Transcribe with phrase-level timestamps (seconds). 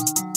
[0.00, 0.31] It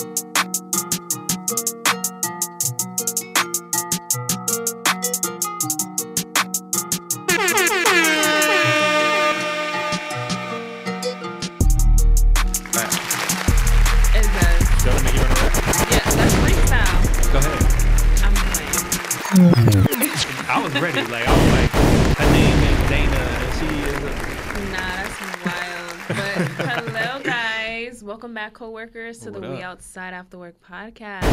[28.16, 29.62] Welcome back, coworkers, to What the We?
[29.62, 31.24] Outside After Work podcast.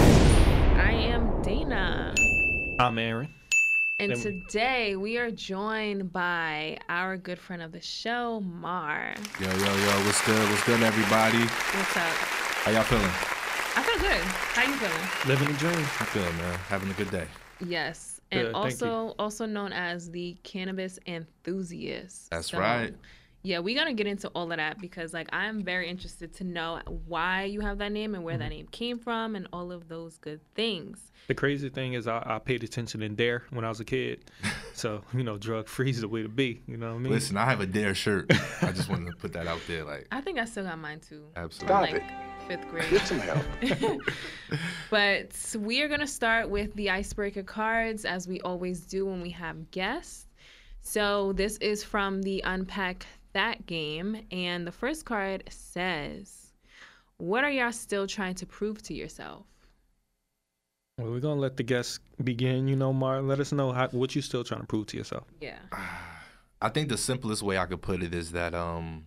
[0.76, 2.12] I am Dana.
[2.80, 3.28] I'm Aaron.
[4.00, 9.14] And Then- today we are joined by our good friend of the show, Mar.
[9.38, 10.50] Yo, yo, yo, what's good?
[10.50, 11.38] What's good, everybody?
[11.38, 12.16] What's up?
[12.64, 13.04] How y'all feeling?
[13.06, 14.20] I feel good.
[14.20, 15.28] How you feeling?
[15.28, 15.86] Living the dream.
[16.00, 16.58] I'm feeling, man.
[16.68, 17.28] Having a good day.
[17.64, 18.20] Yes.
[18.32, 22.28] Good, And also also known as the cannabis enthusiast.
[22.32, 22.92] That's right.
[23.44, 26.80] Yeah, we're gonna get into all of that because like I'm very interested to know
[27.08, 28.50] why you have that name and where that Mm-hmm.
[28.58, 31.10] name came from and all of those good things.
[31.28, 34.24] The crazy thing is, I, I paid attention in Dare when I was a kid.
[34.74, 36.62] So you know, drug free is the way to be.
[36.66, 37.12] You know what I mean?
[37.12, 38.24] Listen, I have a dare shirt.
[38.62, 39.84] I just wanted to put that out there.
[39.84, 41.24] Like, I think I still got mine too.
[41.36, 41.88] absolutely.
[41.90, 42.90] Stop Like fifth grade.
[42.90, 43.44] Get some help.
[44.90, 49.30] but we are gonna start with the icebreaker cards as we always do when we
[49.30, 50.26] have guests.
[50.80, 56.52] So this is from the Unpack That game, and the first card says,
[57.16, 59.46] "What are y'all still trying to prove to yourself?"
[60.98, 62.68] Well, we're gonna let the guests begin.
[62.68, 63.22] You know, Mar.
[63.22, 65.24] Let us know how, what you're still trying to prove to yourself.
[65.40, 65.58] Yeah.
[66.60, 69.06] I think the simplest way I could put it is that um,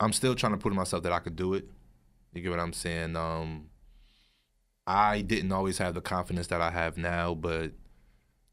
[0.00, 1.66] I'm still trying to prove to myself that I could do it.
[2.32, 3.14] You get what I'm saying?
[3.14, 3.66] Um,
[4.86, 7.72] I didn't always have the confidence that I have now, but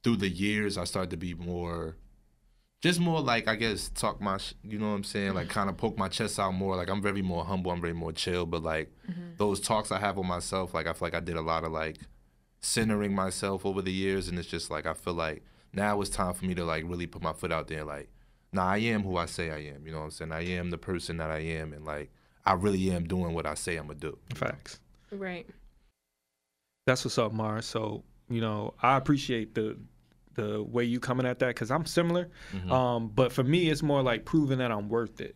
[0.04, 1.96] through the years, I started to be more,
[2.84, 5.36] just more like I guess talk my, sh- you know what I'm saying?
[5.36, 6.76] Like kind of poke my chest out more.
[6.76, 7.72] Like I'm very more humble.
[7.72, 8.46] I'm very more chill.
[8.46, 9.38] But like mm-hmm.
[9.38, 11.72] those talks I have with myself, like I feel like I did a lot of
[11.72, 11.98] like
[12.60, 16.34] centering myself over the years, and it's just like I feel like now it's time
[16.34, 17.86] for me to like really put my foot out there.
[17.86, 18.10] Like,
[18.52, 19.88] nah, I am who I say I am.
[19.88, 20.34] You know what I'm saying?
[20.34, 22.12] I am the person that I am, and like
[22.46, 24.18] I really am doing what I say I'm gonna do.
[24.36, 24.82] Facts.
[25.10, 25.48] Right.
[26.86, 27.62] That's what's up, Mar.
[27.62, 29.78] So you know, I appreciate the
[30.36, 32.30] the way you coming at that because I'm similar.
[32.72, 35.36] Um, but for me, it's more like proving that I'm worth it,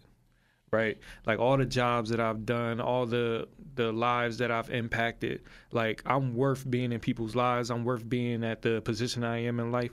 [0.72, 0.98] right?
[1.26, 5.42] Like all the jobs that I've done, all the the lives that I've impacted.
[5.72, 7.70] Like I'm worth being in people's lives.
[7.70, 9.92] I'm worth being at the position I am in life.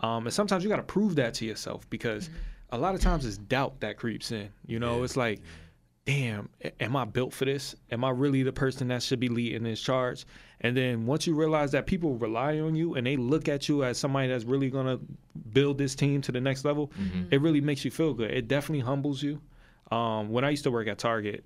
[0.00, 2.28] Um, and sometimes you got to prove that to yourself because
[2.70, 4.50] a lot of times it's doubt that creeps in.
[4.66, 5.40] You know, it's like
[6.06, 6.48] damn,
[6.80, 7.74] am I built for this?
[7.90, 10.24] Am I really the person that should be leading this charge?
[10.60, 13.84] And then once you realize that people rely on you and they look at you
[13.84, 14.98] as somebody that's really gonna
[15.52, 16.90] build this team to the next level,
[17.30, 18.30] it really makes you feel good.
[18.30, 19.40] It definitely humbles you.
[19.90, 21.44] Um, when I used to work at Target,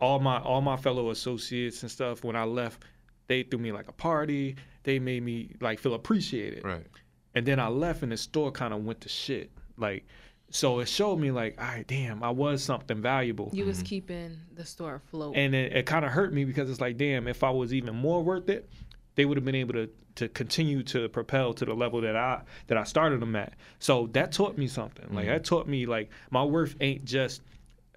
[0.00, 2.84] all my all my fellow associates and stuff, when I left,
[3.26, 4.56] they threw me like a party.
[4.84, 6.64] They made me like feel appreciated.
[6.64, 6.86] Right.
[7.34, 9.50] And then I left and the store kind of went to shit.
[9.76, 10.06] Like,
[10.50, 13.50] so it showed me like, all right, damn, I was something valuable.
[13.52, 15.36] You was keeping the store afloat.
[15.36, 17.94] and it, it kind of hurt me because it's like, damn, if I was even
[17.94, 18.68] more worth it,
[19.14, 22.42] they would have been able to to continue to propel to the level that I
[22.66, 23.52] that I started them at.
[23.78, 25.14] So that taught me something.
[25.14, 27.42] Like that taught me like my worth ain't just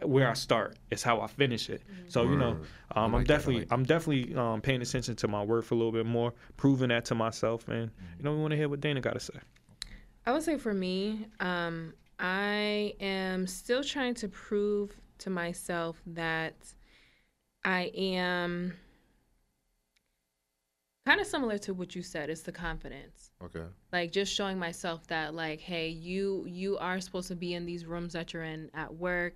[0.04, 1.82] where I start; it's how I finish it.
[2.08, 2.68] So you know, Word.
[2.92, 3.72] I um, I'm like that, I definitely like.
[3.72, 7.16] I'm definitely um, paying attention to my worth a little bit more, proving that to
[7.16, 9.40] myself, and you know, we want to hear what Dana got to say.
[10.26, 16.54] I would say for me, um, I am still trying to prove to myself that
[17.66, 18.74] I am
[21.08, 22.30] kind of similar to what you said.
[22.30, 23.32] It's the confidence.
[23.44, 23.64] Okay.
[23.92, 27.86] Like just showing myself that, like, hey, you you are supposed to be in these
[27.86, 29.34] rooms that you're in at work.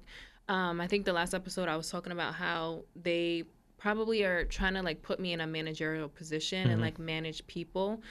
[0.48, 3.46] Um, I think the last episode I was talking about how they
[3.80, 8.02] probably are trying to like put me in a managerial position and like manage people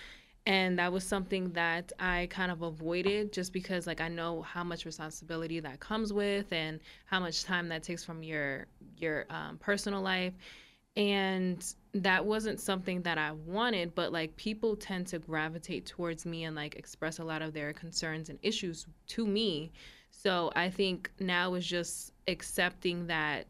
[0.46, 4.62] and that was something that I kind of avoided just because like I know how
[4.62, 8.66] much responsibility that comes with and how much time that takes from your
[8.98, 10.34] your um, personal life.
[10.96, 11.64] And
[11.94, 16.54] that wasn't something that I wanted but like people tend to gravitate towards me and
[16.54, 19.72] like express a lot of their concerns and issues to me.
[20.10, 23.46] So I think now is just accepting that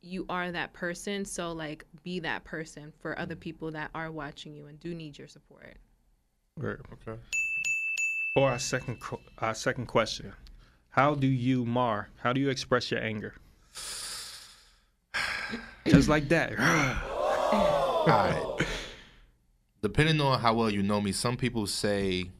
[0.00, 1.24] you are that person.
[1.24, 5.18] So like be that person for other people that are watching you and do need
[5.18, 5.76] your support
[6.56, 6.76] Right.
[6.92, 7.20] Okay.
[8.34, 8.98] For our second
[9.38, 10.32] our second question,
[10.90, 12.08] how do you mar?
[12.16, 13.34] How do you express your anger?
[15.86, 16.58] Just like that.
[17.52, 18.66] All right.
[19.82, 22.30] Depending on how well you know me, some people say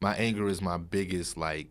[0.00, 1.70] my anger is my biggest like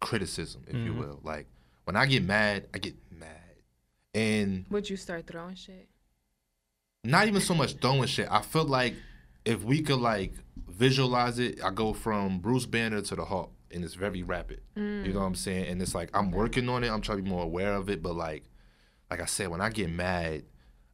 [0.00, 1.00] criticism, if you mm-hmm.
[1.00, 1.20] will.
[1.22, 1.46] Like
[1.84, 3.54] when I get mad, I get mad,
[4.14, 5.88] and would you start throwing shit
[7.04, 8.28] not even so much throwing shit.
[8.30, 8.94] I feel like
[9.48, 10.34] if we could like
[10.68, 14.60] visualize it, I go from Bruce Banner to the Hulk, and it's very rapid.
[14.76, 15.06] Mm.
[15.06, 15.66] You know what I'm saying?
[15.66, 16.90] And it's like I'm working on it.
[16.90, 18.44] I'm trying to be more aware of it, but like,
[19.10, 20.44] like I said, when I get mad.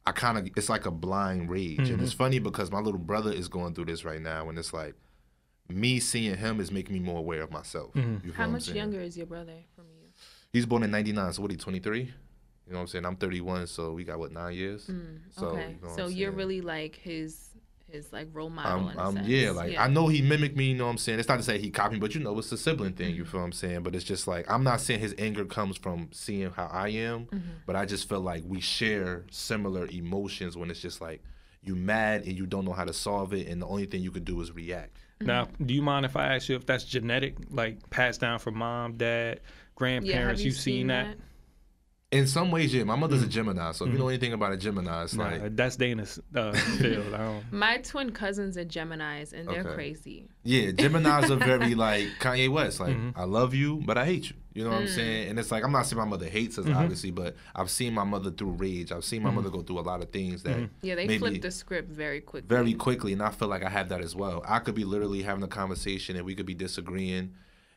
[0.06, 2.24] I kind of it's like a blind rage, and it's mm-hmm.
[2.24, 4.94] funny because my little brother is going through this right now, and it's like
[5.66, 7.94] me seeing him is making me more aware of myself.
[7.94, 8.16] Mm-hmm.
[8.16, 10.08] You feel How what I'm much younger is your brother from you?
[10.52, 11.50] He's born in '99, so what?
[11.52, 12.00] He 23.
[12.00, 13.06] You know what I'm saying?
[13.06, 14.86] I'm 31, so we got what nine years.
[14.86, 17.53] Mm, so, Mm, okay, you know so you're really like his
[17.94, 18.72] his like role model.
[18.72, 19.28] I'm, in a I'm sense.
[19.28, 20.66] yeah, like I know he mimicked me.
[20.66, 21.18] You know what I'm saying?
[21.18, 23.08] It's not to say he copied me, but you know, it's a sibling thing.
[23.10, 23.16] Mm-hmm.
[23.16, 23.82] You feel what I'm saying?
[23.82, 27.26] But it's just like I'm not saying his anger comes from seeing how I am,
[27.26, 27.38] Mm-hmm.
[27.66, 31.22] but I just feel like we share similar emotions when it's just like
[31.62, 34.10] you mad and you don't know how to solve it, and the only thing you
[34.10, 34.98] can do is react.
[35.20, 38.58] Now, do you mind if I ask you if that's genetic, like passed down from
[38.58, 40.40] mom, dad, Yeah, grandparents?
[40.40, 41.16] have you You've seen that?
[42.14, 42.84] In some ways, yeah.
[42.84, 45.56] My mother's a Gemini, so if you know anything about a Gemini, it's Nah, like
[45.56, 47.14] that's Dana's uh, field.
[47.50, 49.74] My twin cousins are Gemini's, and they're Okay.
[49.74, 50.28] crazy.
[50.44, 52.80] Yeah, Gemini's are very like Kanye West.
[52.80, 53.18] Like, Mm-hmm.
[53.18, 54.36] I love you, but I hate you.
[54.54, 54.82] You know what Mm.
[54.82, 55.28] I'm saying?
[55.30, 56.70] And it's like I'm not saying my mother hates Mm-hmm.
[56.70, 58.92] us, obviously, but I've seen my mother through rage.
[58.92, 61.42] I've seen my mother go through a lot of things that Yeah, they maybe flip
[61.42, 62.46] the script very quickly.
[62.48, 64.44] very quickly, and I feel like I have that as well.
[64.46, 67.32] I could be literally having a conversation, and we could be disagreeing,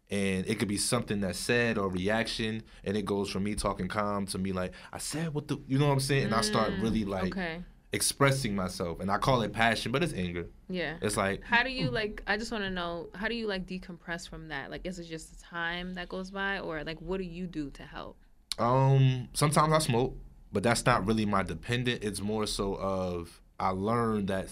[0.10, 3.88] and it could be something that's said or reaction, and it goes from me talking
[3.88, 6.42] calm to me like I said what the you know what I'm saying, and I
[6.42, 7.64] start really like Mm, okay.
[7.94, 10.48] expressing myself, and I call it passion, but it's anger.
[10.70, 10.96] Yeah.
[11.02, 12.22] It's like How do you like?
[12.28, 13.10] I just want to know.
[13.16, 14.70] How do you like decompress from that?
[14.72, 17.70] Like, is it just the time that goes by, or like, what do you do
[17.72, 18.18] to help?
[18.60, 20.16] Um, sometimes I smoke,
[20.52, 22.04] but that's not really my dependent.
[22.04, 24.48] It's more so of I learned that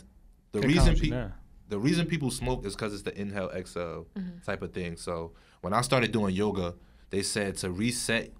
[0.51, 1.31] the Good reason people now.
[1.70, 4.40] The reason people smoke is because it's the inhale exhale Mm-hmm.
[4.46, 4.98] type of thing.
[4.98, 5.32] So
[5.62, 6.76] when I started doing yoga,
[7.10, 8.32] they said to reset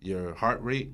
[0.00, 0.92] your heart rate,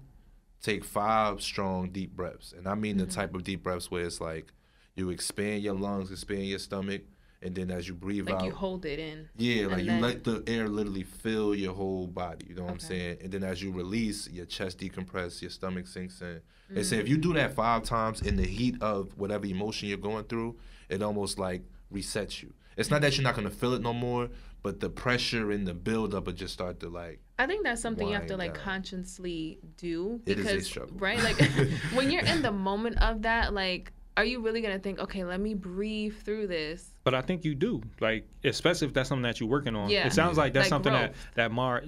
[0.63, 3.07] take five strong deep breaths, and I mean Mm-hmm.
[3.07, 4.53] the type of deep breaths where it's like
[4.95, 7.03] you expand your lungs, expand your stomach,
[7.43, 9.29] and then as you breathe out, Like, out, you hold it in.
[9.37, 12.47] yeah, like you let the air literally fill your whole body.
[12.51, 13.19] You know what I'm saying?
[13.23, 16.41] And then as you release, your chest decompress, your stomach sinks in.
[16.69, 16.83] They Mm-hmm.
[16.83, 20.25] say if you do that five times in the heat of whatever emotion you're going
[20.25, 20.57] through,
[20.91, 22.53] it almost like resets you.
[22.77, 24.29] It's not that you're not gonna feel it no more,
[24.63, 27.21] but the pressure and the buildup will just start to like.
[27.39, 28.63] I think that's something you have to like down.
[28.63, 30.97] consciously do It is a because struggle.
[30.99, 31.41] right, like
[31.95, 35.41] when you're in the moment of that, like, are you really gonna think, okay, let
[35.41, 36.91] me breathe through this?
[37.05, 39.89] But I think you do, like, especially if that's something that you're working on.
[39.91, 40.07] Yeah.
[40.07, 41.29] It sounds like that's Like something that growth.
[41.35, 41.85] that Mar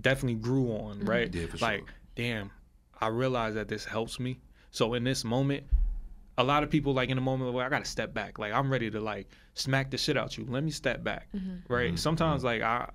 [0.00, 1.08] definitely grew on, mm-hmm.
[1.08, 1.34] right?
[1.34, 1.88] Yeah, for like, sure.
[2.16, 2.50] damn,
[3.00, 4.40] I realize that this helps me.
[4.70, 5.64] So in this moment,
[6.38, 8.38] a lot of people like in the moment where I gotta step back.
[8.38, 10.46] Like I'm ready to like smack the shit out you.
[10.48, 11.70] Let me step back, mm-hmm.
[11.72, 11.88] right?
[11.88, 11.96] Mm-hmm.
[11.96, 12.88] Sometimes like I,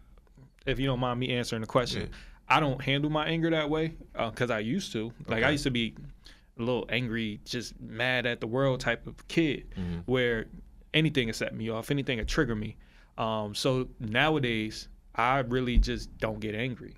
[0.66, 2.08] if you don't mind me answering the question, Yeah.
[2.48, 5.12] I don't handle my anger that way uh, because I used to.
[5.28, 5.94] Like I used to be
[6.58, 10.00] a little angry, just mad at the world type of kid, mm-hmm.
[10.06, 10.46] where
[10.94, 12.78] anything can set me off, anything can trigger me.
[13.18, 16.96] Um, so nowadays, I really just don't get angry,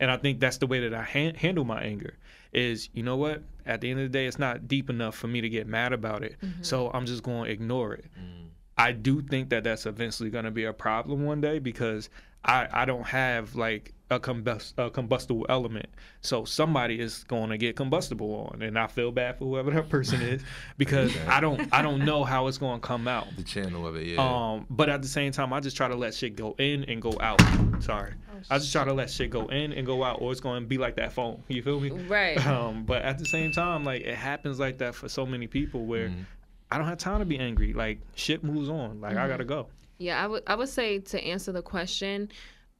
[0.00, 2.18] and I think that's the way that I han- handle my anger.
[2.52, 3.42] Is you know what?
[3.68, 5.92] At the end of the day, it's not deep enough for me to get mad
[5.92, 6.62] about it, mm-hmm.
[6.62, 8.06] so I'm just going to ignore it.
[8.18, 8.48] Mm.
[8.78, 12.08] I do think that that's eventually going to be a problem one day because
[12.44, 15.86] I, I don't have like a, combust, a combustible element.
[16.20, 19.88] So somebody is going to get combustible on, and I feel bad for whoever that
[19.88, 20.42] person is
[20.78, 23.26] because I don't I don't know how it's going to come out.
[23.36, 24.18] The channel of it, yeah.
[24.20, 27.02] Um, but at the same time, I just try to let shit go in and
[27.02, 27.40] go out.
[27.80, 28.14] Sorry,
[28.50, 30.66] I just try to let shit go in and go out, or it's going to
[30.68, 31.42] be like that phone.
[31.48, 31.90] You feel me?
[31.90, 32.38] Right.
[32.48, 35.84] Um, but at the same time, like it happens like that for so many people
[35.84, 36.22] where Mm-hmm.
[36.70, 37.72] I don't have time to be angry.
[37.72, 39.00] Like shit moves on.
[39.00, 39.68] Like I gotta go.
[39.98, 42.30] Yeah, I would I would say to answer the question,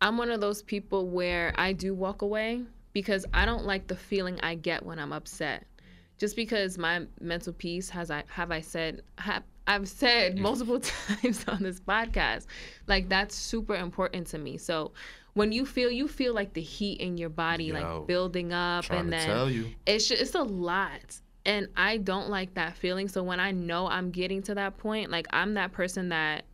[0.01, 2.63] I'm one of those people where I do walk away
[2.93, 5.67] because I don't like the feeling I get when I'm upset.
[6.19, 10.81] Just because my mental peace has I have I said have I've said multiple
[11.23, 12.47] times on this podcast,
[12.87, 14.57] like that's super important to me.
[14.59, 14.93] So
[15.35, 18.91] when you feel you feel like the heat in your body Yo, like building up
[18.91, 19.67] and to then tell you.
[19.87, 23.87] it's just, it's a lot and i don't like that feeling so when i know
[23.87, 26.45] i'm getting to that point like i'm that person that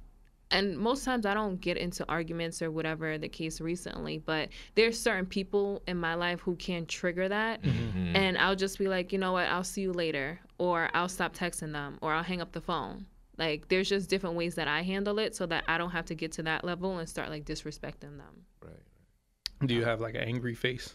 [0.51, 4.99] and most times i don't get into arguments or whatever the case recently but there's
[5.01, 8.15] certain people in my life who can trigger that Mm-hmm.
[8.17, 11.35] and i'll just be like you know what i'll see you later or i'll stop
[11.35, 13.07] texting them or i'll hang up the phone
[13.39, 16.15] like there's just different ways that i handle it so that i don't have to
[16.15, 19.67] get to that level and start like disrespecting them Right.
[19.67, 20.95] Do you have like an angry face?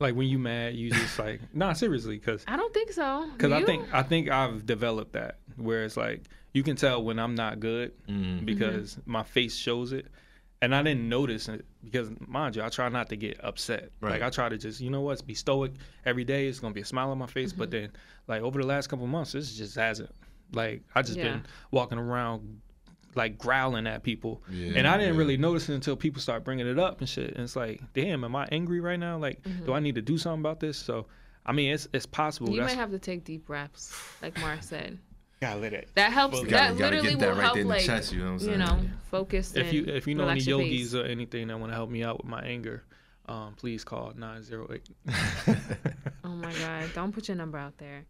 [0.00, 3.52] Like when you mad, you just like nah seriously, cause i don't think so cause
[3.52, 6.22] I think I think I've developed that where it's like
[6.54, 8.44] you can tell when I'm not good Mm.
[8.46, 10.06] because my face shows it,
[10.62, 13.90] and I didn't notice it because, mind you, I try not to get upset.
[14.00, 15.72] Like I try to just, you know what, be stoic
[16.06, 16.46] every day.
[16.48, 17.52] It's gonna be a smile on my face.
[17.52, 17.80] But Mm-hmm.
[17.82, 17.92] then,
[18.28, 20.10] like over the last couple months, this just hasn't.
[20.52, 21.24] Like I just Yeah.
[21.24, 22.60] been walking around
[23.16, 25.18] like growling at people, Yeah, and I didn't yeah.
[25.20, 27.30] really notice it until people start bringing it up and shit.
[27.34, 29.18] And it's like, damn, am I angry right now?
[29.18, 29.66] Like, Mm-hmm.
[29.66, 30.76] do I need to do something about this?
[30.78, 31.06] So,
[31.46, 32.50] I mean, it's it's possible.
[32.50, 33.92] You That's might have to take deep breaths,
[34.22, 34.98] like Mar said.
[35.44, 35.88] Gotta let it.
[35.94, 36.38] That helps.
[36.38, 37.74] You You that gotta, you gotta literally get that will right help, there in the
[37.74, 38.12] like chest.
[38.12, 38.52] You know what I'm saying?
[38.52, 39.54] you know, focus.
[39.54, 40.94] If you if you know any yogis face.
[40.94, 42.84] or anything that want to help me out with my anger,
[43.26, 44.88] um, please call nine zero eight.
[46.24, 46.90] Oh my god!
[46.94, 48.06] Don't put your number out there.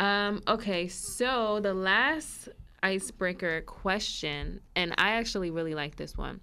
[0.00, 0.42] Um.
[0.46, 0.88] Okay.
[0.88, 2.48] So the last
[2.82, 6.40] icebreaker question, and I actually really like this one.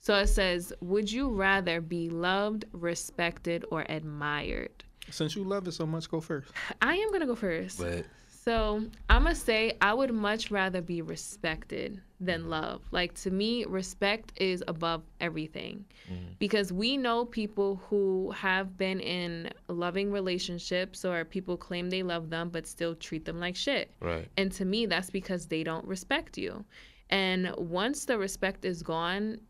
[0.00, 5.72] So it says, "Would you rather be loved, respected, or admired?" Since you love it
[5.72, 6.50] so much, go first.
[6.80, 7.78] I am gonna go first.
[7.78, 8.06] But
[8.44, 12.82] So I'm gonna say I would much rather be respected than love.
[12.90, 15.86] Like to me, respect is above everything.
[16.12, 16.32] Mm-hmm.
[16.38, 22.28] Because we know people who have been in loving relationships or people claim they love
[22.28, 23.90] them but still treat them like shit.
[24.00, 24.28] right.
[24.36, 26.62] And to me, that's because they don't respect you.
[27.08, 29.40] And once the respect is gone,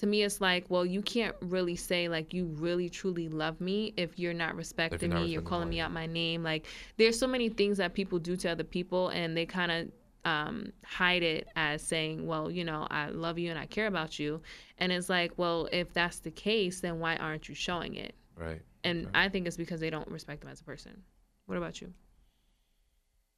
[0.00, 3.92] to me, it's like, well, you can't really say like you really truly love me
[3.98, 5.28] if you're not respecting not me.
[5.28, 6.42] You're calling me out my name.
[6.42, 6.66] Like,
[6.96, 9.88] there's so many things that people do to other people, and they kind of
[10.24, 14.18] um, hide it as saying, well, you know, I love you and I care about
[14.18, 14.40] you.
[14.78, 18.14] And it's like, well, if that's the case, then why aren't you showing it?
[18.36, 18.62] Right.
[18.84, 21.02] And I think it's because they don't respect them as a person.
[21.44, 21.92] What about you?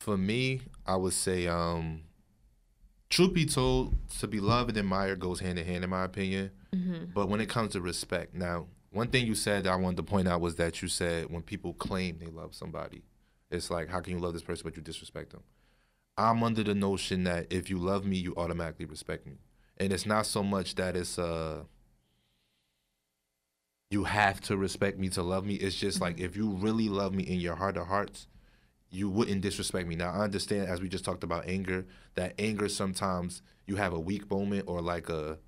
[0.01, 2.03] For me, I would say, um,
[3.13, 6.51] truth be told, to be loved and admired goes hand in hand, in my opinion.
[7.15, 10.03] But when it comes to respect, now, one thing you said that I wanted to
[10.03, 13.03] point out was that you said when people claim they love somebody,
[13.51, 15.43] it's like, how can you love this person but you disrespect them?
[16.17, 19.35] I'm under the notion that if you love me, you automatically respect me.
[19.77, 21.65] And it's not so much that it's uh
[23.91, 25.55] you have to respect me to love me.
[25.55, 28.27] It's just like if you really love me in your heart of hearts,
[28.93, 29.97] you wouldn't disrespect me.
[29.97, 34.01] Now I understand as we just talked about anger, that anger sometimes you have a
[34.01, 35.39] weak moment or like a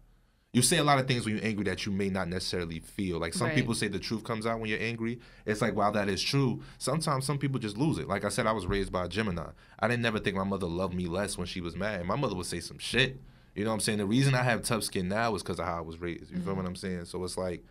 [0.52, 3.18] you say a lot of things when you're angry that you may not necessarily feel.
[3.18, 3.56] Like some Right.
[3.56, 5.18] people say the truth comes out when you're angry.
[5.44, 8.06] It's like while that is true, sometimes some people just lose it.
[8.06, 9.50] Like I said, I was raised by a Gemini.
[9.80, 12.06] I didn't never think my mother loved me less when she was mad.
[12.06, 13.20] My mother would say some shit.
[13.56, 13.98] You know what I'm saying?
[13.98, 16.30] The reason I have tough skin now is because of how I was raised.
[16.30, 16.56] You feel mm-hmm.
[16.56, 17.06] what I'm saying?
[17.06, 17.64] So it's like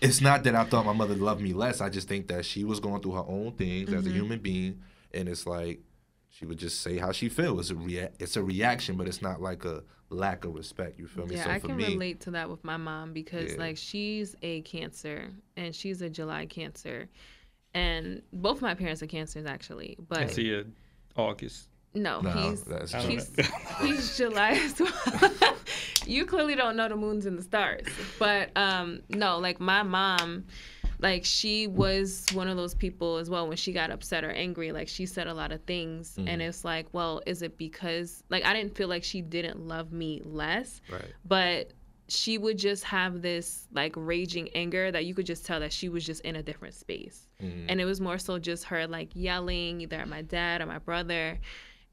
[0.00, 1.80] it's not that I thought my mother loved me less.
[1.80, 4.18] I just think that she was going through her own things as a mm-hmm.
[4.18, 4.80] human being,
[5.12, 5.80] and it's like
[6.28, 7.60] she would just say how she feels.
[7.60, 10.98] It's a rea- it's a reaction, but it's not like a lack of respect.
[10.98, 11.36] You feel me?
[11.36, 13.58] Yeah, so I for can me, relate to that with my mom because Yeah.
[13.58, 17.08] like she's a cancer and she's a July cancer.
[17.72, 19.96] And both my parents are cancers actually.
[19.98, 20.66] I But see it
[21.16, 21.68] August.
[21.94, 23.30] no, No, he's that's he's,
[23.80, 25.54] he's July as well.
[26.06, 27.86] you clearly don't know the moons and the stars.
[28.18, 30.44] But um no, like my mom
[31.00, 34.70] like she was one of those people as well when she got upset or angry
[34.70, 38.44] like she said a lot of things and it's like well is it because like
[38.44, 41.12] i didn't feel like she didn't love me less right?
[41.26, 41.72] but
[42.08, 45.88] she would just have this like raging anger that you could just tell that she
[45.88, 47.66] was just in a different space Mhm.
[47.68, 50.78] and it was more so just her like yelling either at my dad or my
[50.78, 51.40] brother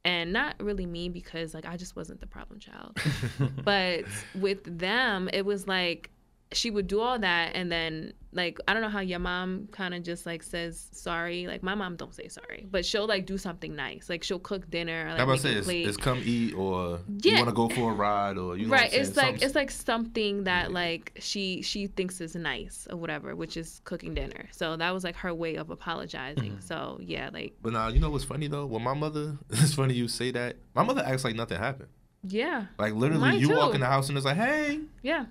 [0.04, 2.98] and not really me because like i just wasn't the problem child.
[3.64, 4.06] But
[4.36, 6.10] with them it was like
[6.54, 9.94] she would do all that and then like i don't know how your mom kind
[9.94, 11.48] of just like says sorry.
[11.48, 14.10] Like my mom don't say sorry but she'll like do something nice.
[14.10, 17.36] Like she'll cook dinner like How about make say it's, it's come eat or you
[17.36, 19.72] want to go for a ride or you know right it's like Something- it's like
[19.72, 24.48] something that like she she thinks is nice or whatever which is cooking dinner.
[24.52, 26.54] So that was like her way of apologizing.
[26.54, 26.62] Mm-hmm.
[26.62, 28.66] So yeah like But now you know what's funny though?
[28.66, 30.56] When my mother, it's funny you say that.
[30.74, 31.90] My mother acts like nothing happened.
[32.24, 32.66] yeah.
[32.78, 35.26] Like literally, Mine you walk in the house and it's like, hey, yeah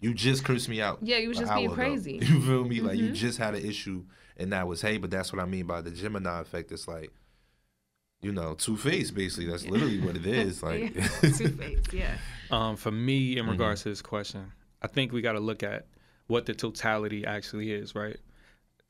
[0.00, 0.98] you just cursed me out.
[1.02, 1.82] Yeah, you was just being hour ago.
[1.82, 2.18] crazy.
[2.22, 2.80] You feel me?
[2.80, 3.14] Like you Mhm.
[3.14, 4.04] just had an issue
[4.36, 4.98] and that was hey.
[4.98, 6.70] But that's what I mean by the Gemini effect.
[6.72, 7.10] It's like,
[8.20, 9.46] you know, two faced basically.
[9.50, 10.62] That's literally what it is.
[10.62, 11.06] Like, Yeah.
[11.20, 12.18] two-faced yeah
[12.50, 13.38] Um, for me, Mm-hmm.
[13.40, 14.52] in regards to this question,
[14.82, 15.86] I think we got to look at
[16.28, 18.18] what the totality actually is, right?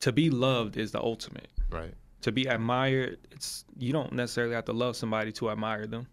[0.01, 1.49] To be loved is the ultimate.
[1.71, 1.93] right.
[2.23, 6.05] To be admired, it's you don't necessarily have to love somebody to admire them.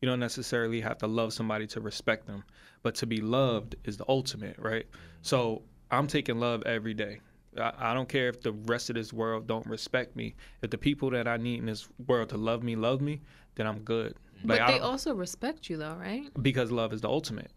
[0.00, 2.44] You don't necessarily have to love somebody to respect them.
[2.82, 4.86] But to be loved is the ultimate, right?
[5.22, 7.20] So I'm taking love every day.
[7.58, 10.34] I, I don't care if the rest of this world don't respect me.
[10.62, 13.20] If the people that I need in this world to love me love me,
[13.56, 14.14] then I'm good.
[14.14, 14.48] Mm-hmm.
[14.48, 17.50] but I they also respect you though right because love is the ultimate.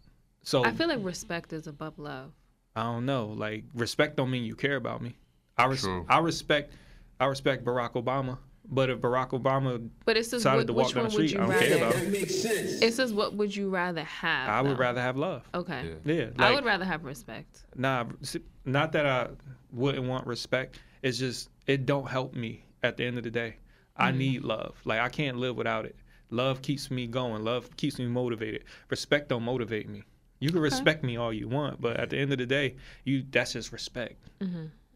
[0.44, 2.32] So i feel like respect is above love
[2.74, 3.26] I don't know.
[3.26, 5.14] Like respect don't mean you care about me.
[5.56, 6.06] I res- True.
[6.08, 6.72] I respect
[7.20, 8.38] I respect Barack Obama,
[8.74, 11.46] But if Barack Obama But it says decided what, to walk down the street, I
[11.46, 12.08] don't care about it.
[12.10, 12.80] makes sense.
[12.82, 14.48] It says what would you rather have?
[14.48, 14.80] I would though?
[14.80, 15.46] rather have love.
[15.54, 15.94] Okay.
[16.04, 16.14] Yeah.
[16.14, 17.64] Yeah, I would rather have respect.
[17.76, 18.06] Nah,
[18.64, 19.28] not that I
[19.72, 20.80] wouldn't want respect.
[21.02, 23.56] It's just it don't help me at the end of the day.
[23.96, 24.18] I Mm-hmm.
[24.18, 24.80] need love.
[24.86, 25.96] Like I can't live without it.
[26.30, 27.44] Love keeps me going.
[27.44, 28.64] Love keeps me motivated.
[28.88, 30.02] Respect don't motivate me.
[30.40, 33.22] You can respect me all you want, but at the end of the day, you
[33.30, 34.16] that's just respect.
[34.40, 34.46] I-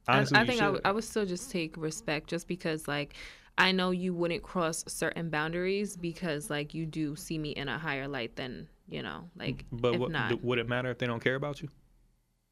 [0.09, 0.73] Honestly, I, you think I should.
[0.73, 3.15] would, I would still just take respect just because like
[3.59, 7.79] I know you wouldn't cross certain boundaries because like you do see me in a
[7.79, 10.29] higher light than you know like but if what, not.
[10.31, 11.69] d- would it matter if they don't care about you?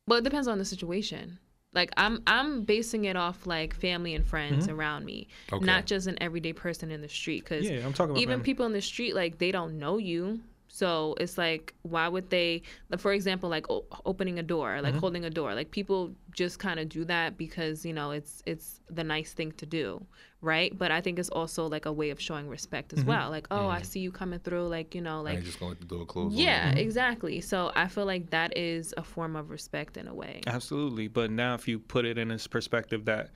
[0.09, 1.39] Well, it depends on the situation.
[1.73, 4.79] Like I'm I'm basing it off like family and friends Mm-hmm.
[4.79, 5.65] around me, Okay.
[5.65, 7.43] not just an everyday person in the street.
[7.45, 8.45] Because Yeah, I'm talking about even family.
[8.45, 10.41] people in the street, like they don't know you.
[10.81, 12.63] So it's like, why would they?
[12.99, 14.85] For example, like o- opening a door, Mm-hmm.
[14.85, 15.55] like holding a door.
[15.55, 19.53] Like people just kind of do that because you know it's it's the nice thing
[19.53, 20.05] to do,
[20.41, 20.77] right?
[20.77, 22.99] But I think it's also like a way of showing respect Mm-hmm.
[23.01, 23.31] as well.
[23.31, 24.67] Like, oh, I see you coming through.
[24.67, 26.33] Like you know, like ain't just gonna let the door close.
[26.33, 26.83] on yeah, you.
[26.83, 27.41] exactly.
[27.41, 30.41] So I feel like that is a form of respect in a way.
[30.49, 31.07] Absolutely.
[31.07, 33.31] But now if you put it in this perspective that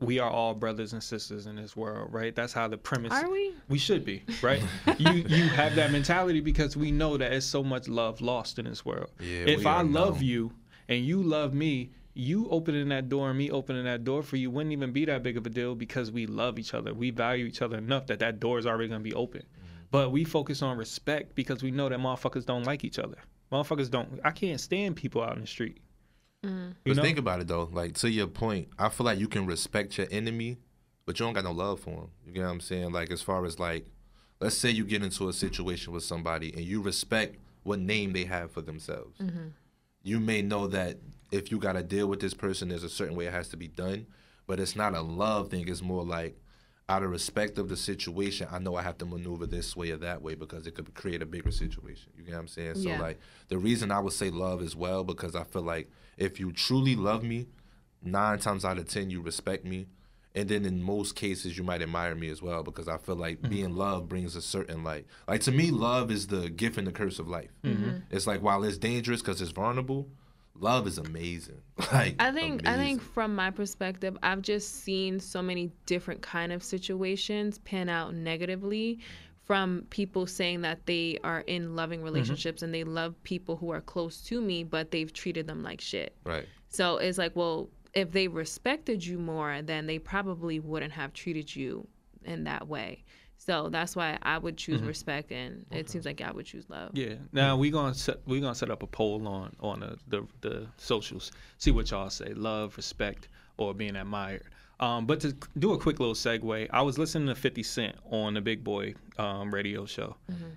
[0.00, 2.34] we are all brothers and sisters in this world, right?
[2.34, 3.52] That's how the premise Are we?
[3.68, 4.62] We should be, right?
[4.98, 8.64] you you have that mentality because we know that there's so much love lost in
[8.64, 9.10] this world.
[9.20, 10.24] Yeah, if I love known.
[10.24, 10.52] you
[10.88, 14.50] and you love me, you opening that door and me opening that door for you
[14.50, 16.92] wouldn't even be that big of a deal because we love each other.
[16.94, 19.42] We value each other enough that that door is already going to be open.
[19.42, 19.84] Mm.
[19.90, 23.18] But we focus on respect because we know that motherfuckers don't like each other.
[23.52, 24.20] Motherfuckers don't.
[24.24, 25.78] I can't stand people out in the street.
[26.44, 26.68] Mm.
[26.84, 27.02] You But know?
[27.02, 27.68] think about it though.
[27.72, 30.58] Like to your point, I feel like you can respect your enemy,
[31.04, 32.08] but you don't got no love for him.
[32.24, 32.92] You get what I'm saying?
[32.92, 33.86] Like as far as like,
[34.40, 38.24] let's say you get into a situation with somebody and you respect what name they
[38.24, 39.18] have for themselves.
[39.18, 39.48] Mm-hmm.
[40.02, 40.98] You may know that
[41.32, 43.56] if you got to deal with this person, there's a certain way it has to
[43.56, 44.06] be done,
[44.46, 45.68] but it's not a love thing.
[45.68, 46.38] It's more like
[46.88, 49.98] out of respect of the situation, I know I have to maneuver this way or
[49.98, 52.10] that way because it could create a bigger situation.
[52.16, 52.76] You get what I'm saying?
[52.76, 53.00] So Yeah.
[53.00, 53.18] like
[53.48, 56.96] the reason I would say love as well because I feel like if you truly
[56.96, 57.46] love me,
[58.02, 59.86] nine times out of ten you respect me.
[60.34, 63.38] And then in most cases you might admire me as well because I feel like
[63.38, 63.50] mm-hmm.
[63.50, 66.92] being loved brings a certain like like to me love is the gift and the
[66.92, 67.50] curse of life.
[67.64, 67.84] Mm-hmm.
[67.84, 67.98] Mm-hmm.
[68.10, 70.08] It's like while it's dangerous because it's vulnerable,
[70.60, 71.62] love is amazing.
[71.92, 76.52] Like I think I think from my perspective, I've just seen so many different kind
[76.52, 78.98] of situations pan out negatively
[79.48, 82.04] from people saying that they are in loving mm-hmm.
[82.04, 85.80] relationships and they love people who are close to me, but they've treated them like
[85.80, 86.14] shit.
[86.24, 86.46] right.
[86.68, 91.56] So it's like, well, if they respected you more, then they probably wouldn't have treated
[91.56, 91.88] you
[92.26, 93.04] in that way.
[93.38, 94.88] So that's why I would choose mm-hmm.
[94.88, 96.90] respect, and it seems like I would choose love.
[96.92, 97.14] Yeah.
[97.32, 100.66] Now we gonna set we gonna set up a poll on on the, the the
[100.76, 101.32] socials.
[101.56, 104.42] See what y'all say: love, respect, or being admired.
[104.80, 108.34] Um, but to do a quick little segue, I was listening to 50 Cent on
[108.34, 110.14] the Big Boy um, radio show,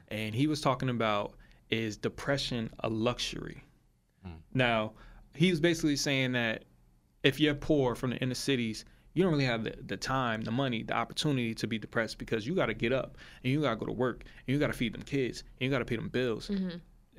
[0.09, 1.33] and he was talking about
[1.69, 3.63] is depression a luxury?
[4.53, 4.93] Now
[5.33, 6.65] he was basically saying that
[7.23, 10.51] if you're poor from the inner cities, you don't really have the, the time, the
[10.51, 13.71] money, the opportunity to be depressed because you got to get up and you got
[13.71, 15.85] to go to work and you got to feed them kids and you got to
[15.85, 16.49] pay them bills.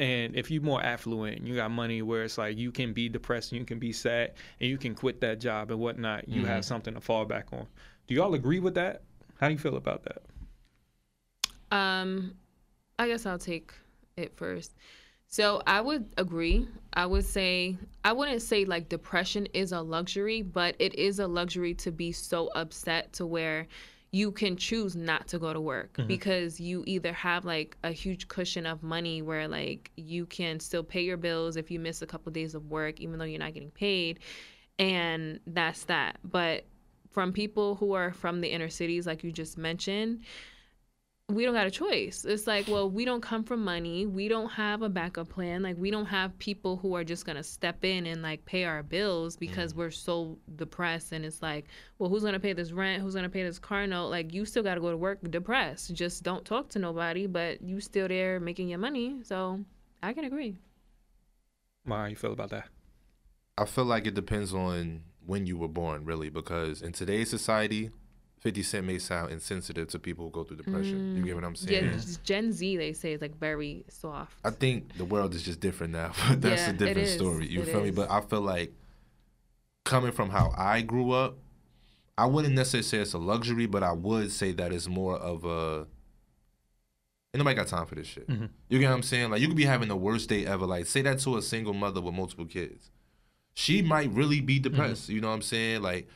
[0.02, 3.52] And if you're more affluent you got money where it's like you can be depressed
[3.52, 6.64] and you can be sad and you can quit that job and whatnot, you have
[6.64, 7.68] something to fall back on.
[8.08, 9.02] Do y'all agree with that?
[9.40, 11.76] How do you feel about that?
[11.76, 12.34] Um,
[12.98, 13.72] I guess I'll take
[14.16, 14.74] it first.
[15.28, 16.66] So I would agree.
[16.94, 21.28] I would say I wouldn't say like depression is a luxury, but it is a
[21.28, 23.68] luxury to be so upset to where
[24.14, 26.06] you can choose not to go to work mm-hmm.
[26.06, 30.84] because you either have like a huge cushion of money where like you can still
[30.84, 33.54] pay your bills if you miss a couple days of work even though you're not
[33.54, 34.20] getting paid
[34.78, 36.18] and that's that.
[36.24, 36.64] But
[37.10, 40.22] from people who are from the inner cities like you just mentioned,
[41.28, 42.24] we don't got a choice.
[42.24, 44.06] It's like, well, we don't come from money.
[44.06, 45.62] We don't have a backup plan.
[45.62, 48.82] Like, we don't have people who are just gonna step in and like pay our
[48.82, 49.76] bills because mm.
[49.76, 51.12] we're so depressed.
[51.12, 51.66] And it's like,
[51.98, 53.02] well, who's gonna pay this rent?
[53.02, 54.08] Who's gonna pay this car note?
[54.08, 55.94] Like, you still got to go to work depressed.
[55.94, 59.20] Just don't talk to nobody, but you still there making your money.
[59.22, 59.64] So
[60.02, 60.56] I can agree.
[61.88, 62.68] How you feel about that?
[63.58, 67.90] I feel like it depends on when you were born, really, because in today's society,
[68.42, 71.16] 50 Cent may sound insensitive to people who go through depression.
[71.16, 71.84] You get what I'm saying?
[71.84, 74.36] Yeah, Gen Z they say is like very soft.
[74.44, 76.10] I think the world is just different now.
[76.28, 77.46] but That's Yeah, a different story.
[77.46, 77.92] You It feel me?
[77.92, 78.72] But I feel like
[79.84, 81.36] coming from how I grew up,
[82.18, 85.44] I wouldn't necessarily say it's a luxury, but I would say that it's more of
[85.44, 85.86] a.
[87.34, 88.28] Ain't nobody got time for this shit.
[88.28, 88.46] Mm-hmm.
[88.68, 89.30] You get what I'm saying?
[89.30, 90.66] Like you could be having the worst day ever.
[90.66, 92.90] Like say that to a single mother with multiple kids.
[93.54, 95.04] She might really be depressed.
[95.04, 95.12] Mm-hmm.
[95.12, 95.80] You know what I'm saying?
[95.82, 96.08] Like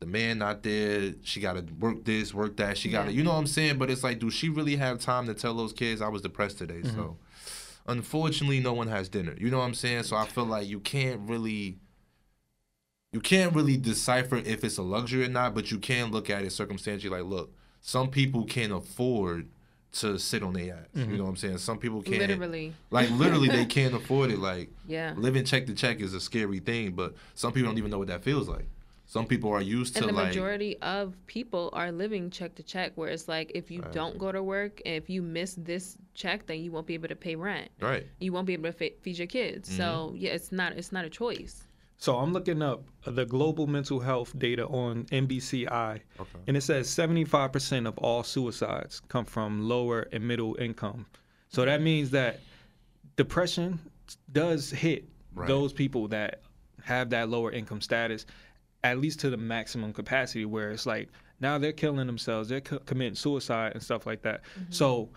[0.00, 1.14] the man not there.
[1.22, 2.76] She got to work this, work that.
[2.76, 3.18] She got to, Yeah.
[3.18, 3.78] you know what I'm saying?
[3.78, 6.58] But it's like, do she really have time to tell those kids I was depressed
[6.58, 6.80] today?
[6.82, 6.96] Mm-hmm.
[6.96, 7.16] So,
[7.86, 9.34] unfortunately, no one has dinner.
[9.38, 10.04] You know what I'm saying?
[10.04, 11.78] So I feel like you can't really.
[13.12, 16.42] You can't really decipher if it's a luxury or not, but you can look at
[16.42, 17.16] it circumstantially.
[17.16, 19.48] Like, look, some people can't afford
[19.92, 20.86] to sit on their ass.
[20.94, 21.16] You mm-hmm.
[21.18, 21.58] know what I'm saying?
[21.58, 22.18] Some people can't.
[22.18, 22.74] Literally.
[22.90, 24.38] Like literally, they can't afford it.
[24.40, 25.14] Like Yeah.
[25.16, 28.08] living check to check is a scary thing, but some people don't even know what
[28.08, 28.66] that feels like.
[29.14, 30.02] Some people are used to it.
[30.02, 33.52] And to the like majority of people are living check to check, where it's like
[33.54, 36.94] if you don't go to work, if you miss this check, then you won't be
[36.94, 37.68] able to pay rent.
[37.80, 38.04] right.
[38.18, 39.68] You won't be able to fe- feed your kids.
[39.72, 40.16] So Mm-hmm.
[40.16, 41.62] yeah, it's not it's not a choice.
[41.96, 46.38] So I'm looking up the global mental health data on NCBI, Okay.
[46.48, 51.06] and it says 75% of all suicides come from lower and middle income.
[51.50, 52.40] So that means that
[53.16, 53.78] depression
[54.32, 55.04] does hit
[55.36, 55.46] Right.
[55.48, 56.40] those people that
[56.82, 58.26] have that lower income status,
[58.84, 61.08] at least to the maximum capacity, where it's like
[61.40, 64.42] now they're killing themselves, they're co- committing suicide and stuff like that.
[64.58, 64.72] Mm-hmm.
[64.72, 65.08] So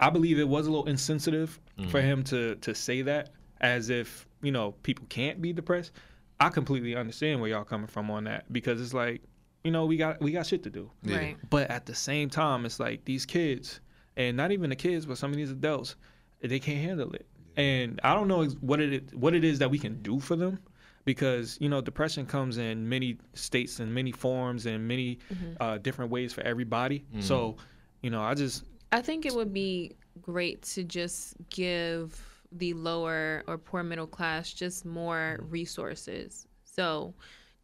[0.00, 2.04] I believe it was a little insensitive for mm.
[2.04, 5.92] him to to say that as if you know people can't be depressed.
[6.40, 9.20] I completely understand where y'all coming from on that because it's like
[9.62, 10.90] you know we got we got shit to do.
[11.02, 11.16] Yeah.
[11.16, 11.36] Right.
[11.50, 13.80] But at the same time, it's like these kids,
[14.16, 15.96] and not even the kids, but some of these adults,
[16.40, 17.26] they can't handle it.
[17.56, 20.58] And I don't know what it what it is that we can do for them,
[21.04, 25.18] because you know depression comes in many states and many forms and many
[25.60, 27.04] uh, different ways for everybody.
[27.20, 27.56] So,
[28.02, 32.20] you know, I just I think it would be great to just give
[32.52, 36.46] the lower or poor middle class just more resources.
[36.64, 37.14] So,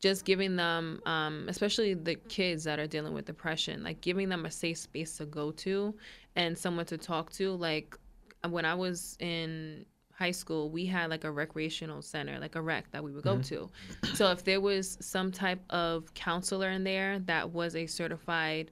[0.01, 4.47] just giving them, um, especially the kids that are dealing with depression, like giving them
[4.47, 5.95] a safe space to go to
[6.37, 7.53] and someone to talk to.
[7.53, 7.97] Like
[8.49, 9.87] when I was in
[10.19, 13.39] high school, we had like a recreational center, like a rec that we would go
[13.43, 13.69] to.
[14.15, 18.71] So if there was some type of counselor in there that was a certified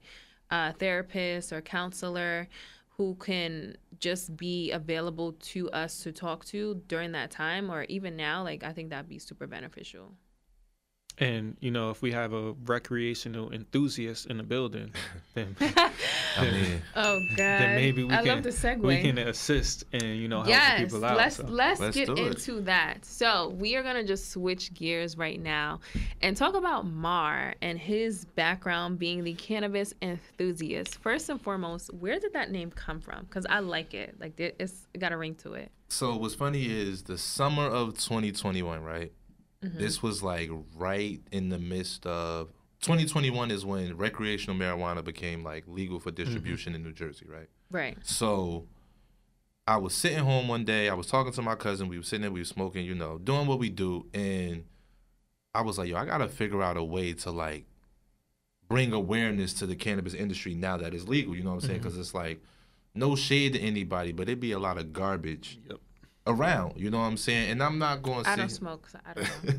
[0.50, 2.48] uh, therapist or counselor
[2.96, 8.16] who can just be available to us to talk to during that time or even
[8.16, 10.14] now, like I think that'd be super beneficial.
[11.18, 14.92] And you know if we have a recreational enthusiast in the building,
[15.34, 15.90] then I
[16.50, 17.36] mean, Oh God!
[17.38, 18.80] then maybe we I can love the segue.
[18.80, 21.16] we can assist and you know helping yes, people out.
[21.16, 21.44] let's so.
[21.44, 23.04] let's, Let's get into that.
[23.04, 25.80] So we are gonna just switch gears right now
[26.20, 30.98] and talk about Mar and his background being the cannabis enthusiast.
[30.98, 33.24] First and foremost, where did that name come from?
[33.24, 34.16] Because I like it.
[34.20, 35.70] Like it- it's it got a ring to it.
[35.88, 39.12] so what's funny is the summer of 2021, right?
[39.64, 39.78] Mm-hmm.
[39.78, 42.48] This was like right in the midst of
[42.82, 46.22] 2021 is when recreational marijuana became like legal for mm-hmm.
[46.22, 47.48] distribution in New Jersey, right?
[47.70, 47.96] Right.
[48.02, 48.66] So
[49.66, 50.88] I was sitting home one day.
[50.88, 51.88] I was talking to my cousin.
[51.88, 52.30] We were sitting there.
[52.30, 54.06] We were smoking, you know, doing what we do.
[54.12, 54.64] And
[55.54, 57.64] I was like, yo, I gotta figure out a way to like
[58.68, 61.34] bring awareness to the cannabis industry now that it's legal.
[61.34, 61.80] You know what I'm saying?
[61.80, 61.88] Mm-hmm.
[61.88, 62.42] Because it's like
[62.94, 65.78] no shade to anybody, but it'd be a lot of garbage Yep.
[66.26, 66.74] Around.
[66.76, 67.50] You know what I'm saying?
[67.50, 69.54] And I'm not going to I don't smoke, so I don't know.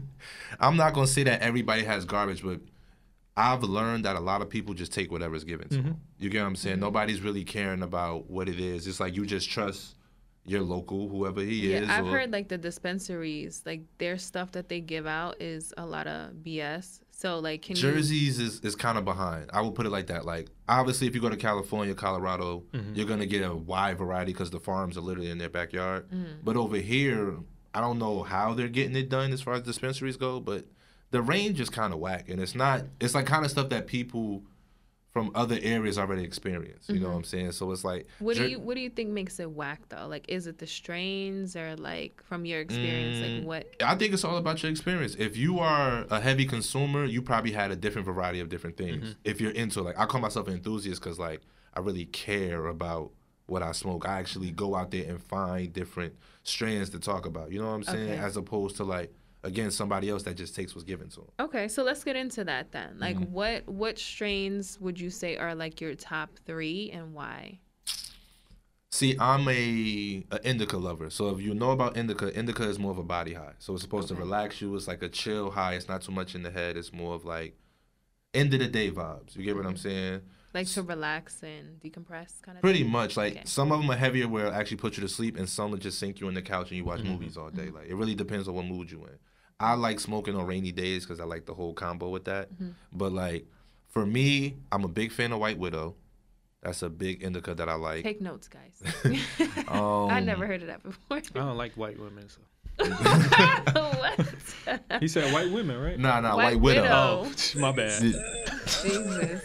[0.60, 2.60] I'm not gonna say that everybody has garbage, but
[3.38, 5.84] I've learned that a lot of people just take whatever's given to them.
[5.86, 6.24] Mm-hmm.
[6.24, 6.76] You get what I'm saying?
[6.76, 6.86] Mm-hmm.
[6.86, 8.88] Nobody's really caring about what it is.
[8.88, 9.96] It's like you just trust
[10.46, 11.90] your local, whoever he yeah, is.
[11.90, 15.86] I've or- heard like the dispensaries, like their stuff that they give out is a
[15.86, 17.02] lot of BS.
[17.16, 17.82] So like, can you?
[17.82, 19.50] Jerseys is, is kind of behind.
[19.54, 20.26] I will put it like that.
[20.26, 22.94] Like obviously, if you go to California, Colorado, mm-hmm.
[22.94, 26.10] you're gonna get a wide variety because the farms are literally in their backyard.
[26.10, 26.42] Mm-hmm.
[26.44, 27.38] But over here,
[27.74, 30.66] I don't know how they're getting it done as far as dispensaries go, but
[31.12, 32.84] the range is kind of whack, and it's not.
[33.00, 34.44] It's like kind of stuff that people
[35.16, 36.90] from other areas already experienced.
[36.90, 37.54] You know what I'm saying?
[37.54, 40.08] So it's like What do you What do you think makes it whack though?
[40.08, 43.38] Like, is it the strains or like from your experience, Mm.
[43.38, 43.66] like what?
[43.82, 45.16] I think it's all about your experience.
[45.18, 49.16] If you are a heavy consumer, you probably had a different variety of different things.
[49.24, 51.40] If you're into like, I call myself an enthusiast because like
[51.74, 53.12] I really care about
[53.46, 54.06] what I smoke.
[54.06, 57.54] I actually go out there and find different strands to talk about.
[57.54, 58.12] You know what I'm saying?
[58.12, 58.18] Okay.
[58.18, 59.14] As opposed to like
[59.46, 61.30] again somebody else that just takes what's given to them.
[61.40, 62.98] Okay, so let's get into that then.
[63.00, 63.32] Like, Mm-hmm.
[63.34, 67.60] what what strains would you say are like your top three and why?
[68.92, 71.10] See, I'm a, a indica lover.
[71.10, 73.52] So if you know about indica, indica is more of a body high.
[73.60, 74.74] So it's supposed to relax you.
[74.76, 75.74] It's like a chill high.
[75.74, 76.78] It's not too much in the head.
[76.78, 77.58] It's more of like
[78.34, 79.36] end of the day vibes.
[79.36, 79.90] You get what I'm mm-hmm.
[79.90, 80.22] saying?
[80.54, 82.62] Like to relax and decompress, kind of.
[82.62, 82.92] Pretty thing?
[82.92, 83.18] much.
[83.18, 83.42] Like Okay.
[83.44, 85.78] some of them are heavier where it'll actually put you to sleep, and some will
[85.78, 87.12] just sink you on the couch and you watch mm-hmm.
[87.12, 87.64] movies all day.
[87.64, 87.76] Mm-hmm.
[87.76, 89.20] Like it really depends on what mood you're in.
[89.60, 92.50] I like smoking on rainy days because I like the whole combo with that.
[92.92, 93.46] But like
[93.90, 95.96] for me, I'm a big fan of White Widow.
[96.62, 98.04] That's a big indica that I like.
[98.04, 98.82] Take notes, guys.
[99.68, 101.18] Um, I never heard of that before.
[101.18, 102.28] I don't like white women.
[102.30, 102.40] So.
[102.86, 104.20] what?
[105.00, 105.98] He said white women, right?
[105.98, 106.82] Nah, nah, White White, Widow.
[106.82, 107.32] Widow.
[107.36, 108.02] Oh, my bad.
[108.02, 109.42] Jesus.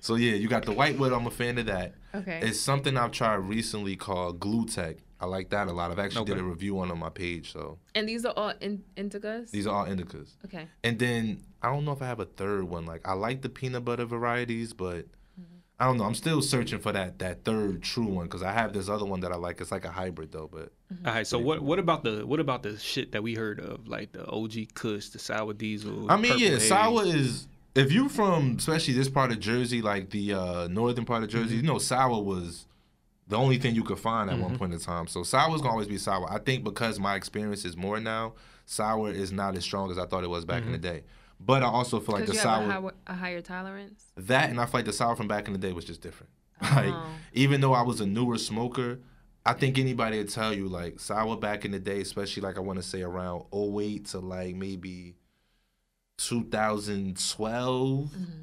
[0.00, 1.16] So yeah, you got the White Widow.
[1.16, 1.94] I'm a fan of that.
[2.14, 2.40] Okay.
[2.42, 4.96] It's something I've tried recently called Glue Tech.
[5.20, 5.90] I like that a lot.
[5.90, 7.52] I've actually did a review on on my page.
[7.52, 9.50] So and these are all in- indicas.
[9.50, 10.30] these are all indicas.
[10.44, 10.66] okay.
[10.84, 12.86] And then I don't know if I have a third one.
[12.86, 15.06] Like I like the peanut butter varieties, but
[15.40, 15.54] Mm-hmm.
[15.80, 16.04] I don't know.
[16.04, 19.20] I'm still searching for that that third true one because I have this other one
[19.20, 19.60] that I like.
[19.60, 20.72] It's like a hybrid though, but
[21.06, 21.26] All right.
[21.26, 24.26] So what what about the what about the shit that we heard of, like the
[24.26, 26.10] OG Kush, the sour diesel?
[26.10, 26.68] I mean, yeah, Haze?
[26.68, 31.22] sour is if you're from especially this part of Jersey, like the uh, northern part
[31.22, 32.66] of Jersey, you know, sour was
[33.28, 34.58] the only thing you could find at one mm-hmm.
[34.58, 35.06] point in time.
[35.06, 36.30] So sour sour's gonna always be sour.
[36.30, 40.06] I think because my experience is more now, sour is not as strong as I
[40.06, 40.96] thought it was back in the mm-hmm.
[40.96, 41.04] day.
[41.38, 44.06] But I also feel like the Because you have sour a, high, a higher tolerance.
[44.16, 46.32] that and I feel like the sour from back in the day was just different.
[46.62, 47.06] Like Oh.
[47.34, 48.98] even though I was a newer smoker,
[49.46, 52.60] I think anybody would tell you like sour back in the day, especially like I
[52.60, 55.14] want to say around 08 to like maybe
[56.18, 58.08] 2012.
[58.08, 58.42] Mm-hmm.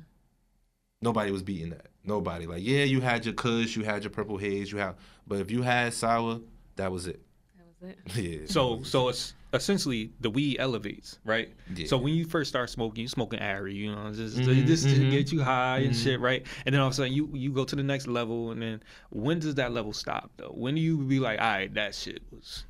[1.02, 1.88] Nobody was beating that.
[2.06, 2.46] Nobody.
[2.46, 4.96] Like yeah, you had your Kush, you had your Purple Haze, you have,
[5.28, 6.39] but if you had sour,
[6.76, 7.22] that was it.
[7.58, 8.00] That was it.
[8.15, 8.39] Yeah.
[8.48, 11.50] So so it's essentially the weed elevates, right?
[11.74, 11.88] Yeah.
[11.88, 14.96] So when you first start smoking, you smoking Ari, you know, just Mhm, just to
[14.98, 15.12] mhm.
[15.12, 16.46] get you high and shit, right?
[16.65, 18.84] And then all of a sudden you you go to the next level, and then
[19.10, 20.52] when does that level stop though?
[20.54, 22.65] When do you be like, all right, that shit was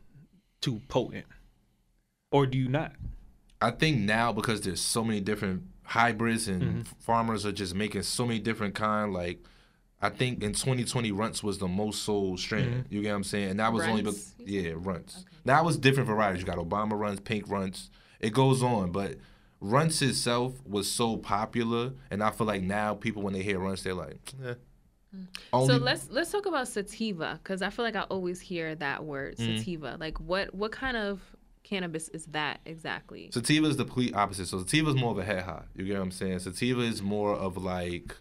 [0.61, 1.25] too potent,
[2.31, 2.93] or do you not?
[3.61, 6.81] I think now because there's so many different hybrids and Mm-hmm.
[6.99, 9.13] farmers are just making so many different kind.
[9.13, 9.39] Like
[10.01, 12.65] I think in 2020, Runtz was the most sold strain.
[12.65, 12.93] Mm-hmm.
[12.93, 13.49] You get what I'm saying?
[13.51, 15.23] And that was only Runtz, be- you yeah Runtz.
[15.45, 16.41] That was different varieties.
[16.41, 17.89] You got Obama Runtz, Pink Runtz.
[18.19, 19.15] It goes on, but
[19.61, 23.83] Runtz itself was so popular, and I feel like now people when they hear Runtz,
[23.83, 24.53] they're like, eh.
[25.53, 29.05] Only, so let's let's talk about sativa because I feel like I always hear that
[29.05, 29.57] word Mm-hmm.
[29.57, 29.97] sativa.
[29.99, 31.21] Like what what kind of
[31.65, 33.29] cannabis is that exactly?
[33.33, 34.45] Sativa is the complete opposite.
[34.45, 35.63] So sativa is more of a head high.
[35.75, 36.39] You get what I'm saying?
[36.39, 38.15] Sativa is more of like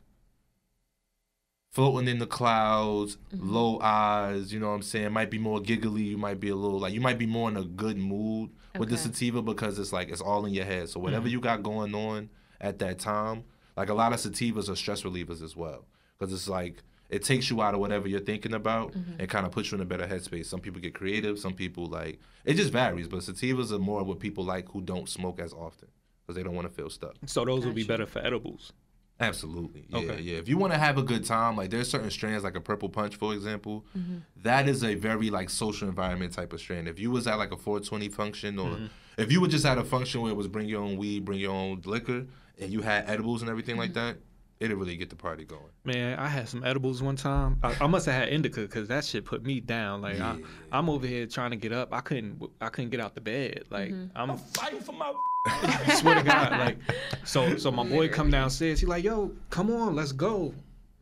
[1.70, 3.54] floating in the clouds, mm-hmm.
[3.54, 4.52] low eyes.
[4.52, 5.12] You know what I'm saying?
[5.12, 6.02] Might be more giggly.
[6.02, 8.88] You might be a little like you might be more in a good mood with
[8.88, 10.88] the sativa because it's like it's all in your head.
[10.88, 11.32] So whatever mm-hmm.
[11.32, 12.30] you got going on
[12.60, 13.44] at that time,
[13.76, 15.84] like a lot of sativas are stress relievers as well
[16.18, 16.82] because it's like.
[17.14, 19.20] It takes you out of whatever you're thinking about mm-hmm.
[19.20, 20.46] and kind of puts you in a better headspace.
[20.46, 21.38] Some people get creative.
[21.38, 23.06] Some people like it just varies.
[23.06, 25.88] But sativas are more what people like who don't smoke as often
[26.22, 27.14] because they don't want to feel stuck.
[27.26, 28.72] So those would be better for edibles.
[29.20, 29.86] Absolutely.
[29.88, 30.20] Yeah, Okay.
[30.22, 30.38] yeah.
[30.38, 32.88] If you want to have a good time, like there's certain strains like a purple
[32.88, 34.16] punch, for example, mm-hmm.
[34.42, 36.88] that is a very like social environment type of strain.
[36.88, 38.86] If you was at like a 420 function or mm-hmm.
[39.18, 41.38] if you were just at a function where it was bring your own weed, bring
[41.38, 42.26] your own liquor,
[42.58, 44.16] and you had edibles and everything like that,
[44.60, 45.62] it'd really get the party going.
[45.84, 47.58] Man, I had some edibles one time.
[47.62, 50.02] I, I must have had indica because that shit put me down.
[50.02, 50.36] Like I,
[50.72, 51.92] I'm over here trying to get up.
[51.92, 52.42] I couldn't.
[52.60, 53.64] I couldn't get out the bed.
[53.70, 54.16] Like mm-hmm.
[54.16, 55.12] I'm fighting for my.
[55.46, 56.52] I swear to God.
[56.52, 56.78] Like
[57.24, 57.56] so.
[57.56, 58.80] So my boy come downstairs.
[58.80, 60.54] He like, yo, come on, let's go.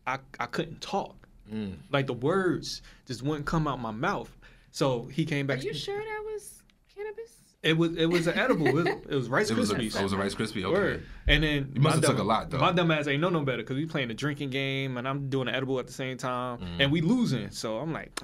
[0.07, 1.15] I I couldn't talk.
[1.53, 1.75] Mm.
[1.91, 4.37] Like the words just wouldn't come out my mouth.
[4.71, 5.59] So he came back.
[5.59, 6.63] Are you sure that was
[6.95, 7.42] cannabis?
[7.63, 8.67] It was it was an edible.
[8.67, 10.65] It was, it was Rice It was, a, it was a Rice Krispie.
[10.65, 10.73] Okay.
[10.73, 11.07] Word.
[11.29, 12.59] And then You must my have took a lot, though.
[12.59, 15.29] My dumb ass ain't know no better because we playing a drinking game and I'm
[15.31, 16.81] doing an edible at the same time Mm.
[16.81, 17.51] and we losing.
[17.53, 18.21] So I'm like,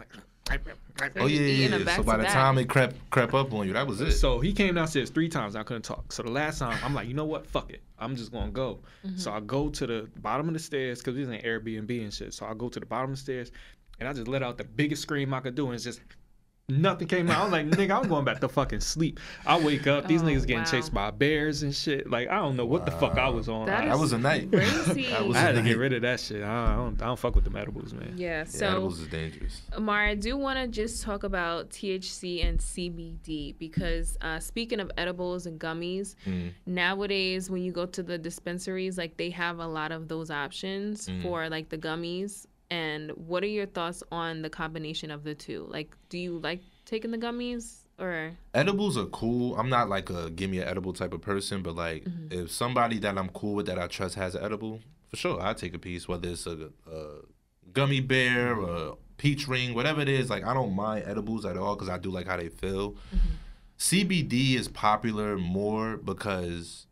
[1.21, 1.77] Oh yeah, yeah.
[1.77, 1.97] yeah.
[1.97, 2.33] So by the back.
[2.33, 4.13] time it crept crept up on you, that was it.
[4.13, 5.55] so he came downstairs three times.
[5.55, 6.11] I couldn't talk.
[6.13, 7.47] So the last time I'm like, you know what?
[7.47, 7.83] Fuck it.
[7.99, 8.81] I'm just gonna go.
[9.17, 12.33] So I go to the bottom of the stairs because this ain't Airbnb and shit.
[12.35, 13.53] So I go to the bottom of the stairs
[14.01, 16.01] and I just let out the biggest scream I could do and it's just.
[16.71, 17.47] Nothing came out.
[17.47, 19.21] I'm like, nigga, I'm going back to fucking sleep.
[19.47, 20.65] I wake up, these Oh, niggas getting wow.
[20.65, 22.11] chased by bears and shit.
[22.11, 23.65] Like, I don't know what the fuck I was on.
[23.65, 24.53] That I- that was a night.
[24.53, 25.07] Crazy.
[25.11, 26.43] that was I had a to get rid of that shit.
[26.45, 28.13] I don't, I don't fuck with the edibles, man.
[28.19, 28.29] Yeah.
[28.41, 29.63] Yeah, So edibles is dangerous.
[29.75, 34.93] Amara, I do want to just talk about THC and CBD because uh, speaking of
[34.99, 36.51] edibles and gummies, Mm.
[36.67, 41.09] nowadays when you go to the dispensaries, like they have a lot of those options
[41.23, 42.45] for like the gummies.
[42.71, 45.67] And what are your thoughts on the combination of the two?
[45.71, 48.33] Like, do you like taking the gummies or?
[48.55, 49.57] Edibles are cool.
[49.59, 52.41] I'm not like a give me an edible type of person, but like Mm-hmm.
[52.43, 55.55] if somebody that I'm cool with that I trust has an edible, for sure I'll
[55.55, 56.07] take a piece.
[56.09, 57.05] Whether it's a, a
[57.73, 61.75] gummy bear or peach ring, whatever it is, like I don't mind edibles at all
[61.75, 62.97] because I do like how they feel.
[63.79, 66.87] CBD is popular more because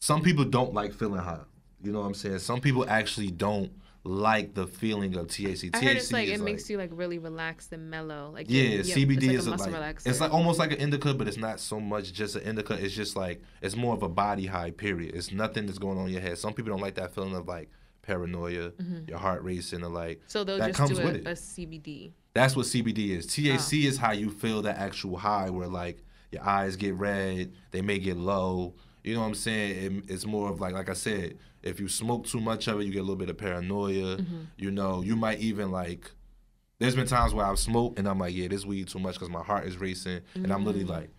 [0.00, 1.48] some people don't like feeling hot.
[1.82, 2.38] You know what I'm saying?
[2.38, 3.72] Some people actually don't
[4.04, 5.70] like the feeling of THC.
[5.74, 8.30] I heard it's like it makes you like really relaxed and mellow.
[8.32, 10.06] Like yeah, you- CBD it's is a muscle like relaxer.
[10.06, 12.74] it's like almost like an indica, but it's not so much just an indica.
[12.74, 14.70] It's just like it's more of a body high.
[14.72, 15.14] Period.
[15.14, 16.36] It's nothing that's going on in your head.
[16.38, 17.70] Some people don't like that feeling of like
[18.02, 19.08] paranoia, mm-hmm.
[19.08, 21.26] your heart racing, or like So they'll that just comes do with a, it.
[21.26, 22.12] a CBD.
[22.34, 23.26] That's what CBD is.
[23.26, 23.54] THC Oh.
[23.54, 23.88] Ah.
[23.88, 27.98] is how you feel that actual high, where like your eyes get red, they may
[27.98, 28.74] get low.
[29.02, 30.02] You know what I'm saying?
[30.08, 32.84] It, it's more of like, like I said, if you smoke too much of it,
[32.84, 34.18] you get a little bit of paranoia.
[34.18, 34.40] Mm-hmm.
[34.56, 36.10] You know, you might even like.
[36.78, 39.30] There's been times where I've smoked and I'm like, yeah, this weed too much because
[39.30, 41.10] my heart is racing, and I'm literally like,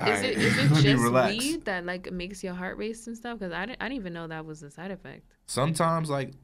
[0.00, 0.06] Mm.
[0.06, 3.16] Is "Alright, it is it just relax." weed that like makes your heart race and
[3.16, 3.38] stuff?
[3.40, 5.22] Because I didn't, I didn't even know that was a side effect.
[5.46, 6.34] sometimes like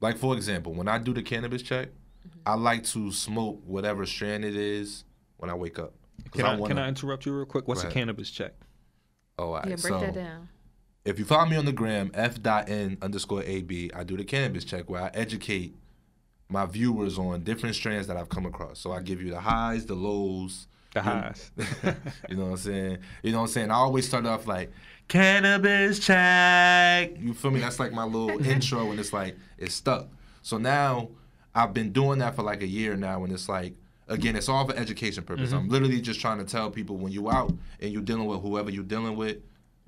[0.00, 1.88] like for example when i do the cannabis check
[2.28, 2.38] Mm-hmm.
[2.46, 5.04] i like to smoke whatever strand it is
[5.38, 5.94] when i wake up.
[6.32, 7.66] Can I, wanna- can I interrupt you real quick?
[7.68, 8.54] What's a cannabis check?
[9.38, 9.64] oh all right.
[9.68, 10.48] yeah, break so that down.
[11.08, 14.88] If you follow me on the gram f.n underscore ab i do the cannabis check
[14.88, 15.74] where i educate
[16.48, 19.86] my viewers on different strands that i've come across so i give you the highs
[19.86, 21.50] the lows The highs.
[22.28, 22.98] you know what I'm saying?
[23.22, 23.70] You know what I'm saying?
[23.70, 24.72] I always start off like
[25.06, 27.12] cannabis check.
[27.18, 27.60] You feel me?
[27.60, 30.08] That's like my little intro and it's like it's stuck.
[30.42, 31.10] So now
[31.54, 33.74] I've been doing that for like a year now and it's like
[34.08, 35.50] again, it's all for education purpose.
[35.50, 35.58] Mm-hmm.
[35.58, 38.70] I'm literally just trying to tell people when you out and you're dealing with whoever
[38.70, 39.38] you're dealing with,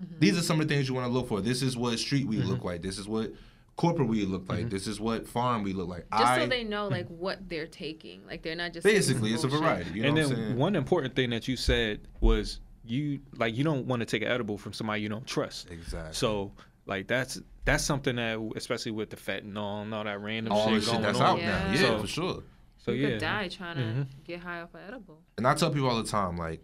[0.02, 0.18] Mm-hmm.
[0.18, 1.40] these are some of the things you want to look for.
[1.40, 2.66] This is what street weed look mm-hmm.
[2.66, 2.82] like.
[2.82, 3.32] This is what
[3.76, 4.60] corporate weed look like.
[4.60, 4.68] Mm-hmm.
[4.68, 6.06] This is what farm weed look like.
[6.10, 6.92] Just I so they know hmm.
[6.92, 8.26] like what they're taking.
[8.26, 9.90] Like they're not just basically it's a variety.
[9.90, 10.56] You know and what I'm then saying?
[10.58, 14.28] one important thing that you said was you like you don't want to take an
[14.28, 15.70] edible from somebody you don't trust.
[15.70, 16.12] Exactly.
[16.12, 16.52] So
[16.86, 20.74] like that's that's something that especially with the fentanyl and all that random all shit
[20.74, 21.26] the shit going that's on.
[21.26, 21.46] out Yeah.
[21.46, 21.72] now.
[21.72, 22.42] Yeah, So- for sure.
[22.78, 23.08] So you yeah.
[23.10, 24.06] could die trying to Mhm.
[24.24, 25.20] get high off an edible.
[25.36, 26.62] And I tell people all the time, like,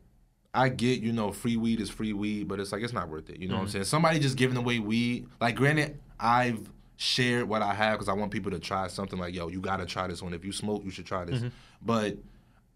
[0.57, 3.29] I get, you know, free weed is free weed, but it's like it's not worth
[3.29, 3.39] it.
[3.39, 3.73] You know what I'm mm-hmm.
[3.73, 3.85] saying?
[3.85, 5.29] Somebody just giving away weed.
[5.41, 9.19] Like, granted, I've shared what I have because I want people to try something.
[9.19, 10.33] Like, yo, you gotta try this one.
[10.33, 11.41] If you smoke, you should try this.
[11.41, 11.49] Mm-hmm.
[11.83, 12.17] But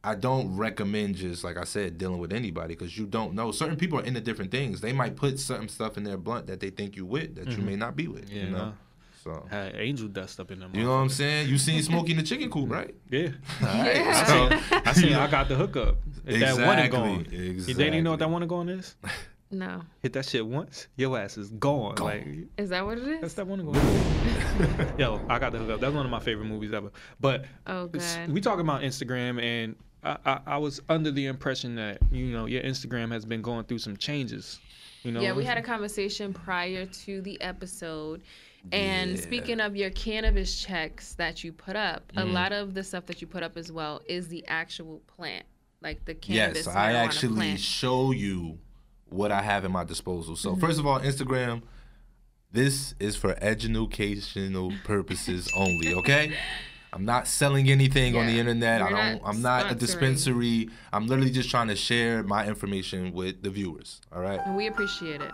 [0.05, 3.51] I don't recommend just like I said dealing with anybody because you don't know.
[3.51, 4.83] Certain people are into different things.
[4.83, 7.57] They might put certain stuff in their blunt that they think you with that you
[7.57, 7.67] mm-hmm.
[7.67, 8.31] may not be with.
[8.31, 8.59] Yeah, you know.
[8.59, 8.73] no.
[9.23, 10.71] So Had angel dust up in them.
[10.75, 11.49] you know what I'm saying?
[11.49, 12.95] You seen Smokey in the chicken coop, right?
[13.11, 13.29] Yeah.
[13.61, 14.25] Yeah.
[14.25, 15.97] So I seen I got the hookup.
[16.27, 17.27] If that one Exactly, gone.
[17.31, 18.33] You they didn't know what that exactly.
[18.33, 18.97] one gone is?
[19.51, 19.83] No.
[20.01, 21.97] Hit that shit once, your ass is gone.
[21.97, 22.07] Gone.
[22.07, 23.21] Like Is that what it is?
[23.21, 24.95] that's that one gone.
[24.99, 25.81] Yo, I got the hookup.
[25.81, 26.91] That's one of my favorite movies ever.
[27.21, 28.29] But Oh god.
[28.31, 32.47] we talking about Instagram, and I, I, I was under the impression that you know
[32.47, 34.61] your Instagram has been going through some changes.
[35.03, 38.23] You know, Yeah, we had a conversation prior to the episode.
[38.73, 39.23] And Yeah.
[39.23, 42.33] speaking of your cannabis checks that you put up, a Mm-hmm.
[42.33, 45.47] lot of the stuff that you put up as well is the actual plant,
[45.81, 46.67] like the cannabis.
[46.67, 47.61] Yes, I actually plant.
[47.61, 48.59] show you
[49.09, 50.37] what I have in my disposal.
[50.37, 51.63] So first of all, Instagram,
[52.53, 55.95] this is for educational purposes only.
[55.95, 56.35] Okay.
[56.93, 58.83] I'm not selling anything on the internet.
[58.83, 59.23] I you're don't.
[59.23, 60.69] not I'm not a dispensary.
[60.93, 64.01] I'm literally just trying to share my information with the viewers.
[64.13, 64.41] All right.
[64.45, 65.31] and we appreciate it.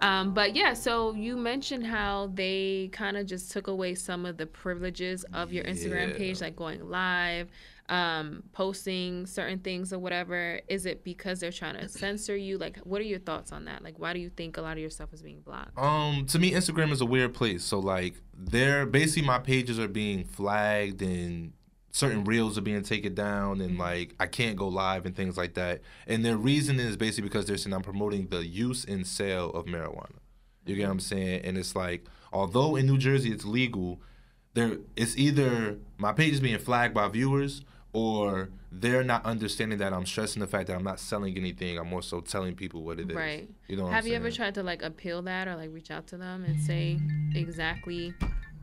[0.00, 4.36] Um, but yeah, so you mentioned how they kind of just took away some of
[4.36, 6.16] the privileges of your Instagram Yeah.
[6.16, 7.48] page, like going live,
[7.88, 10.60] um, posting certain things or whatever.
[10.68, 12.56] Is it because they're trying to censor you?
[12.56, 13.82] Like, what are your thoughts on that?
[13.82, 15.76] Like, why do you think a lot of your stuff is being blocked?
[15.76, 17.64] Um, to me, Instagram is a weird place.
[17.64, 21.52] So like, they're basically my pages are being flagged and
[21.92, 22.28] certain mm-hmm.
[22.28, 23.80] reels are being taken down and mm-hmm.
[23.80, 25.80] like I can't go live and things like that.
[26.06, 29.66] And their reason is basically because they're saying I'm promoting the use and sale of
[29.66, 30.18] marijuana.
[30.66, 30.92] You get what mm-hmm.
[30.92, 31.40] I'm saying?
[31.44, 34.00] And it's like, although in New Jersey it's legal,
[34.54, 39.92] there it's either my page is being flagged by viewers or they're not understanding that
[39.92, 41.76] I'm stressing the fact that I'm not selling anything.
[41.76, 43.16] I'm more so telling people what it is.
[43.16, 43.48] Right.
[43.66, 45.90] You know what Have I'm you ever tried to like appeal that or like reach
[45.90, 47.00] out to them and say
[47.34, 48.14] exactly,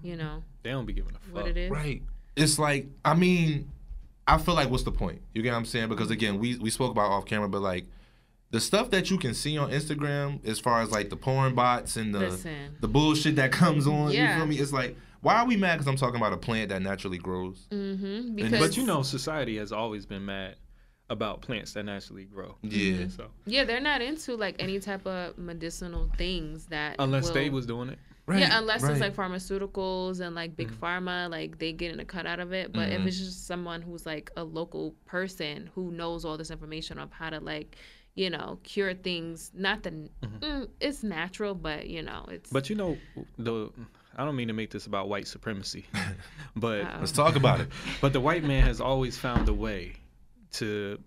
[0.01, 1.35] you know, they don't be giving a fuck.
[1.35, 1.69] what it is?
[1.69, 2.01] Right.
[2.37, 3.71] It's like I mean,
[4.27, 5.21] I feel like what's the point?
[5.33, 5.89] You get what I'm saying?
[5.89, 7.85] Because again, we we spoke about off camera, but like
[8.51, 11.97] the stuff that you can see on Instagram, as far as like the porn bots
[11.97, 12.77] and the Listen.
[12.79, 14.37] the bullshit that comes on, you Yeah.
[14.37, 14.57] feel me?
[14.57, 15.73] It's like why are we mad?
[15.75, 17.67] Because I'm talking about a plant that naturally grows.
[17.71, 18.27] Mm-hmm.
[18.27, 20.55] but Because But you know, society has always been mad
[21.09, 22.55] about plants that naturally grow.
[22.61, 23.07] Yeah.
[23.09, 27.65] So Yeah, they're not into like any type of medicinal things that unless they was
[27.65, 27.99] doing it.
[28.27, 28.39] Right.
[28.39, 32.39] yeah, unless it's like pharmaceuticals and like big pharma, like they getting a cut out
[32.41, 32.73] of it.
[32.73, 33.07] But if Mhm.
[33.07, 37.29] it's just someone who's like a local person who knows all this information of how
[37.29, 37.77] to like,
[38.15, 42.75] you know, cure things, not the mm, it's natural, but you know, it's But you
[42.75, 42.97] know,
[43.37, 43.69] the
[44.17, 45.85] I don't mean to make this about white supremacy,
[46.55, 46.97] but Uh-oh.
[46.99, 47.69] Let's talk about it.
[48.01, 49.93] but the white man has always found a way
[50.53, 50.99] to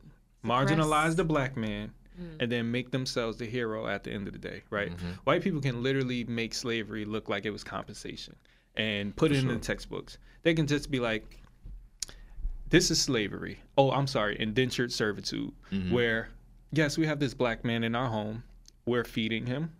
[0.44, 2.36] marginalize the black man Mm.
[2.40, 4.90] and then make themselves the hero at the end of the day, right?
[4.90, 5.14] Mhm.
[5.24, 8.34] White people can literally make slavery look like it was compensation
[8.76, 9.54] and put For it in sure.
[9.54, 10.18] the textbooks.
[10.42, 11.38] They can just be like,
[12.68, 13.60] this is slavery.
[13.76, 15.90] Oh, I'm sorry, indentured servitude, Mhm.
[15.90, 16.28] where,
[16.72, 18.42] yes, we have this black man in our home.
[18.86, 19.72] We're feeding him,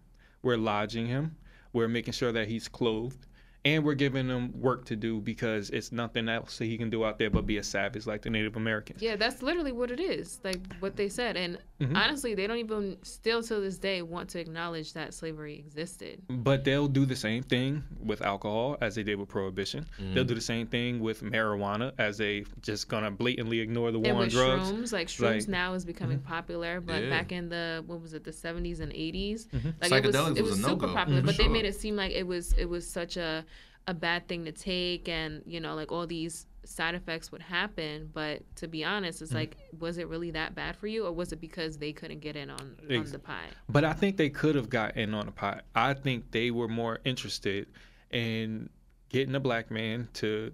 [0.43, 1.37] we're lodging him,
[1.73, 3.27] We're making sure that he's clothed.
[3.65, 7.05] And we're giving him work to do because it's nothing else that he can do
[7.05, 9.03] out there but be a savage like the Native Americans.
[9.03, 10.41] Yeah, that's literally what it is.
[10.43, 11.37] Like what they said.
[11.37, 11.95] And Mhm.
[11.95, 16.23] honestly, they don't even still to this day want to acknowledge that slavery existed.
[16.29, 19.87] But they'll do the same thing with alcohol as they did with prohibition.
[20.15, 24.09] They'll do the same thing with marijuana as they just gonna blatantly ignore the war
[24.09, 24.71] and on with drugs.
[24.73, 25.51] shrooms, like shrooms Like- mm-hmm.
[25.53, 27.11] now is becoming popular, but Yeah.
[27.11, 29.69] back in the what was it, the seventies and 80s Mm-hmm.
[29.91, 31.65] like it was Psychedelics it was was, a super no-go, popular, for but they made
[31.67, 33.45] it seem like it was it was such a
[33.87, 38.11] a bad thing to take, and you know like all these side effects would happen.
[38.13, 39.25] But to be honest, Mm-hmm.
[39.25, 42.21] it's like was it really that bad for you, or was it because they couldn't
[42.21, 43.49] get in on on the pie?
[43.69, 45.65] But I think they could have got in on the pot.
[45.75, 47.67] I think they were more interested
[48.11, 48.69] in
[49.09, 50.53] getting a black man to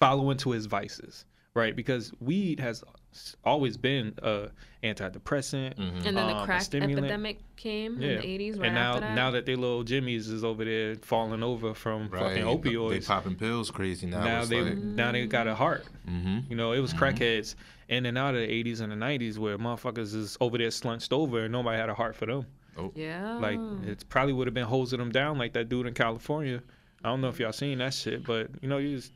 [0.00, 1.24] follow into his vices,
[1.54, 1.74] right?
[1.74, 2.84] Because weed has
[3.44, 4.48] always been a
[4.82, 5.74] antidepressant.
[5.76, 6.06] Mm-hmm.
[6.06, 6.98] And then um, the a crack stimulant.
[6.98, 8.08] epidemic came Yeah.
[8.08, 9.14] in the eighties, right and now, after that.
[9.14, 13.06] now that they little Jimmys is over there falling over from fucking opioids, They opioids,
[13.06, 14.24] popping pills crazy now.
[14.24, 15.84] now they like, now they got a heart.
[16.08, 16.38] Mm-hmm.
[16.50, 17.54] You know, it was crackheads
[17.88, 21.12] in and out of the 80s and the 90s where motherfuckers is over there slunched
[21.12, 22.46] over and nobody had a heart for them.
[22.78, 22.92] Oh.
[22.94, 26.62] Yeah, Like it probably would have been hosing them down like that dude in California.
[27.04, 29.12] I don't know if y'all seen that shit, but you know, you just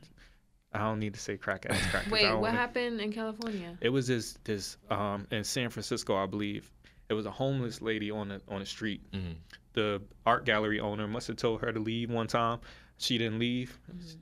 [0.73, 2.03] I don't need to say crack ass crack.
[2.05, 3.77] 'cause I wait, what wanna- happened in California?
[3.81, 6.71] It was this this um in San Francisco, I believe.
[7.09, 9.01] It was a homeless lady on the on the street.
[9.11, 9.35] Mhm.
[9.73, 12.59] The art gallery owner must have told her to leave one time.
[12.97, 13.79] She didn't leave.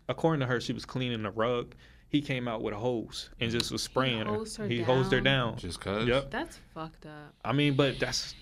[0.08, 1.76] According to her, she was cleaning the rug.
[2.08, 4.44] He came out with a hose and just was spraying her.
[4.58, 5.50] her He hosed her down?
[5.52, 5.58] down.
[5.60, 6.08] Just cause.
[6.08, 6.32] Yep.
[6.32, 7.36] That's fucked up.
[7.46, 8.34] I mean, but that's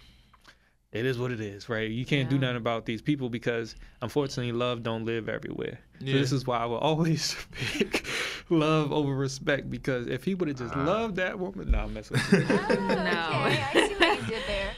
[0.91, 1.89] it is what it is, right?
[1.89, 5.79] You can't do nothing about these people because unfortunately love don't live everywhere.
[5.99, 6.13] Yeah.
[6.13, 8.05] So this is why I will always pick
[8.49, 10.83] love over respect because if he would have just Ah.
[10.85, 12.45] loved that woman, nah, I'm messing with you.
[12.49, 13.43] Oh, No.
[13.45, 14.71] Okay, I see what you did there.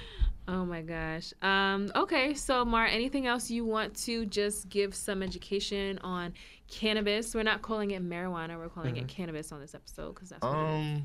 [0.47, 1.31] Oh my gosh.
[1.43, 6.33] Um, okay, so Mar, anything else you want to just give some education on
[6.67, 7.35] cannabis?
[7.35, 8.57] We're not calling it marijuana.
[8.57, 10.97] We're calling it cannabis on this episode because that's what it is.
[10.97, 11.03] Um,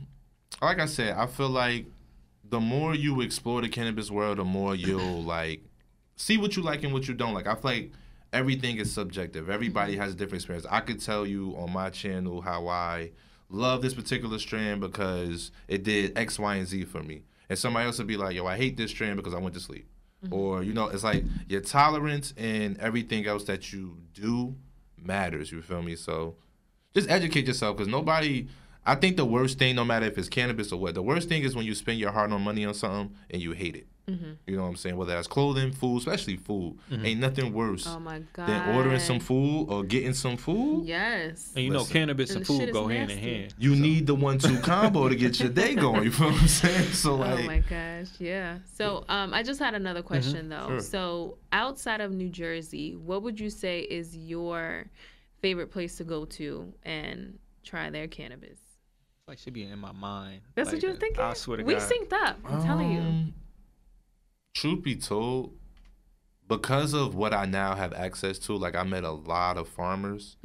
[0.63, 1.85] like I said, I feel like
[2.49, 5.63] the more you explore the cannabis world, the more you'll like
[6.17, 7.47] see what you like and what you don't like.
[7.47, 7.93] I feel like
[8.33, 9.49] everything is subjective.
[9.49, 10.67] Everybody has a different experience.
[10.71, 13.13] I could tell you on my channel how I
[13.49, 17.23] love this particular strand because it did X, Y, and Z for me.
[17.49, 19.61] And somebody else would be like, yo, I hate this strand because I went to
[19.61, 19.87] sleep.
[20.25, 20.35] Mm-hmm.
[20.35, 24.57] Or, you know, it's like your tolerance and everything else that you do
[25.01, 25.53] matters.
[25.53, 25.97] You feel me?
[25.97, 26.37] So
[26.95, 28.49] just educate yourself because nobody.
[28.87, 31.43] I think the worst thing, no matter if it's cannabis or what, the worst thing
[31.43, 33.87] is when you spend your hard-earned money on something and you hate it.
[34.09, 34.33] Mm-hmm.
[34.47, 34.99] You know what I'm saying?
[34.99, 38.49] Whether that's clothing, food, especially food, ain't nothing worse Oh my god.
[38.49, 40.85] than ordering some food or getting some food.
[40.85, 41.53] Yes.
[41.57, 43.55] And you know, cannabis And and food is go hand in hand.
[43.59, 46.03] You need the one-two combo to get your day going.
[46.05, 46.93] You feel what I'm saying?
[46.93, 47.45] So like.
[47.45, 48.59] Oh my gosh, yeah.
[48.75, 50.67] So um, I just had another question though.
[50.69, 50.81] Sure.
[50.81, 54.85] So outside of New Jersey, what would you say is your
[55.41, 58.59] favorite place to go to and try their cannabis?
[59.27, 60.43] Like should be in my mind.
[60.55, 61.23] That's Like, what you were thinking.
[61.25, 61.83] I swear to we God.
[61.91, 62.39] synced up.
[62.45, 63.01] I'm telling you.
[63.01, 63.35] Um,
[64.55, 65.57] Truth be told,
[66.47, 70.37] because of what I now have access to, like I met a lot of farmers.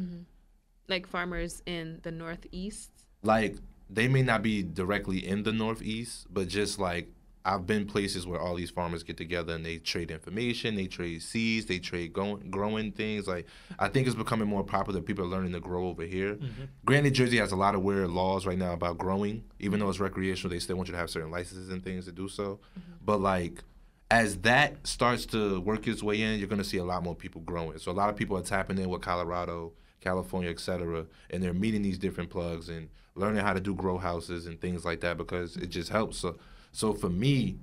[0.88, 2.91] Like farmers in the Northeast.
[3.21, 3.57] like
[3.91, 7.07] they may not be directly in the northeast but just like
[7.45, 11.21] i've been places where all these farmers get together and they trade information they trade
[11.21, 13.27] seeds they trade growing, growing things.
[13.27, 13.45] Like
[13.77, 15.01] i think it's becoming more popular.
[15.01, 16.35] People are learning to grow over here.
[16.35, 16.63] Mm-hmm.
[16.85, 19.43] Granted jersey has a lot of weird laws right now about growing.
[19.59, 22.11] Even though it's recreational they still want you to have certain licenses and things to
[22.11, 22.59] do so.
[22.77, 23.05] Mm-hmm.
[23.05, 23.63] But like
[24.11, 27.15] as that starts to work its way in, you're going to see a lot more
[27.15, 27.77] people growing.
[27.77, 31.53] So a lot of people are tapping in with Colorado, California, et cetera, and they're
[31.53, 35.17] meeting these different plugs and learning how to do grow houses and things like that
[35.17, 36.17] because it just helps.
[36.17, 36.37] So,
[36.72, 37.57] so for me,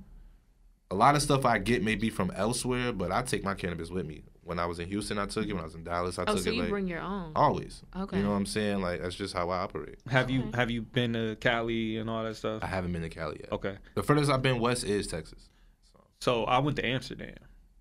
[0.91, 3.91] a lot of stuff I get may be from elsewhere, but I take my cannabis
[3.91, 4.23] with me.
[4.43, 5.53] When I was in Houston, I took it.
[5.53, 6.55] When I was in Dallas, I Oh, took so it.
[6.55, 7.33] you like, bring your own.
[7.35, 7.83] always.
[7.97, 8.19] Okay.
[8.19, 8.81] You know what I'm saying?
[8.81, 9.99] Like that's just how I operate.
[10.09, 12.63] Have you have you been to Cali and all that stuff?
[12.63, 13.51] I haven't been to Cali yet.
[13.51, 13.77] Okay.
[13.97, 15.49] The furthest I've been west is Texas.
[15.93, 17.35] So So I went to Amsterdam.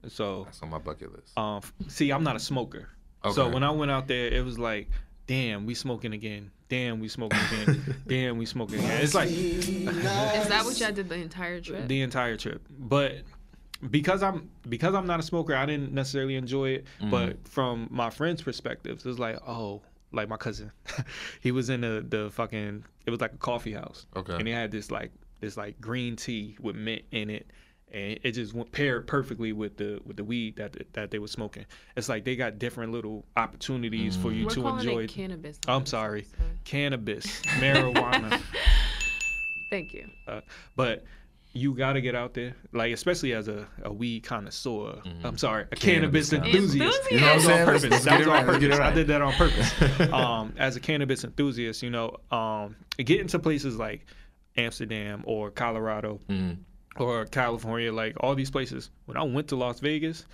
[0.08, 1.38] So that's on my bucket list.
[1.38, 2.90] um see, I'm not a smoker.
[3.24, 3.34] Okay.
[3.36, 4.90] So when I went out there, it was like,
[5.28, 6.52] damn, we smoking again.
[6.68, 7.96] Damn, we smoking again.
[8.08, 9.02] damn, we smoking again.
[9.02, 11.88] It's like Is that what y'all did the entire trip?
[11.88, 12.62] the entire trip.
[12.70, 13.18] But
[13.90, 16.86] because I'm because I'm not a smoker, I didn't necessarily enjoy it.
[17.00, 17.12] Mm-hmm.
[17.12, 20.72] But from my friends' perspectives, it's like, oh, like my cousin,
[21.42, 22.84] he was in the the fucking.
[23.06, 24.08] It was like a coffee house.
[24.16, 24.34] Okay.
[24.34, 25.12] And they had this like
[25.42, 27.48] this like green tea with mint in it.
[27.96, 31.30] And it just went paired perfectly with the with the weed that that they were
[31.30, 31.66] smoking.
[31.96, 35.58] It's like they got different little opportunities for you We're to enjoy it cannabis.
[35.66, 36.20] I'm this sorry.
[36.22, 36.60] episode.
[36.66, 37.26] cannabis,
[37.62, 38.42] marijuana.
[39.70, 40.10] Thank you.
[40.28, 40.42] Uh,
[40.76, 41.06] but
[41.54, 45.02] you got to get out there, like especially as a, a weed connoisseur.
[45.06, 45.26] Mm-hmm.
[45.26, 46.82] I'm sorry, a cannabis, Cannabis enthusiast.
[47.10, 47.12] enthusiast.
[47.12, 47.66] You know what I'm on saying?
[47.68, 48.04] Let's- purpose.
[48.04, 48.92] That was on right, let's get it purpose.
[48.92, 50.12] I did that on purpose.
[50.14, 54.06] um, as a cannabis enthusiast, you know, um, getting to places like
[54.58, 56.58] Amsterdam or Colorado Mhm.
[56.98, 58.90] Or California, like all these places.
[59.06, 60.26] When I went to Las Vegas,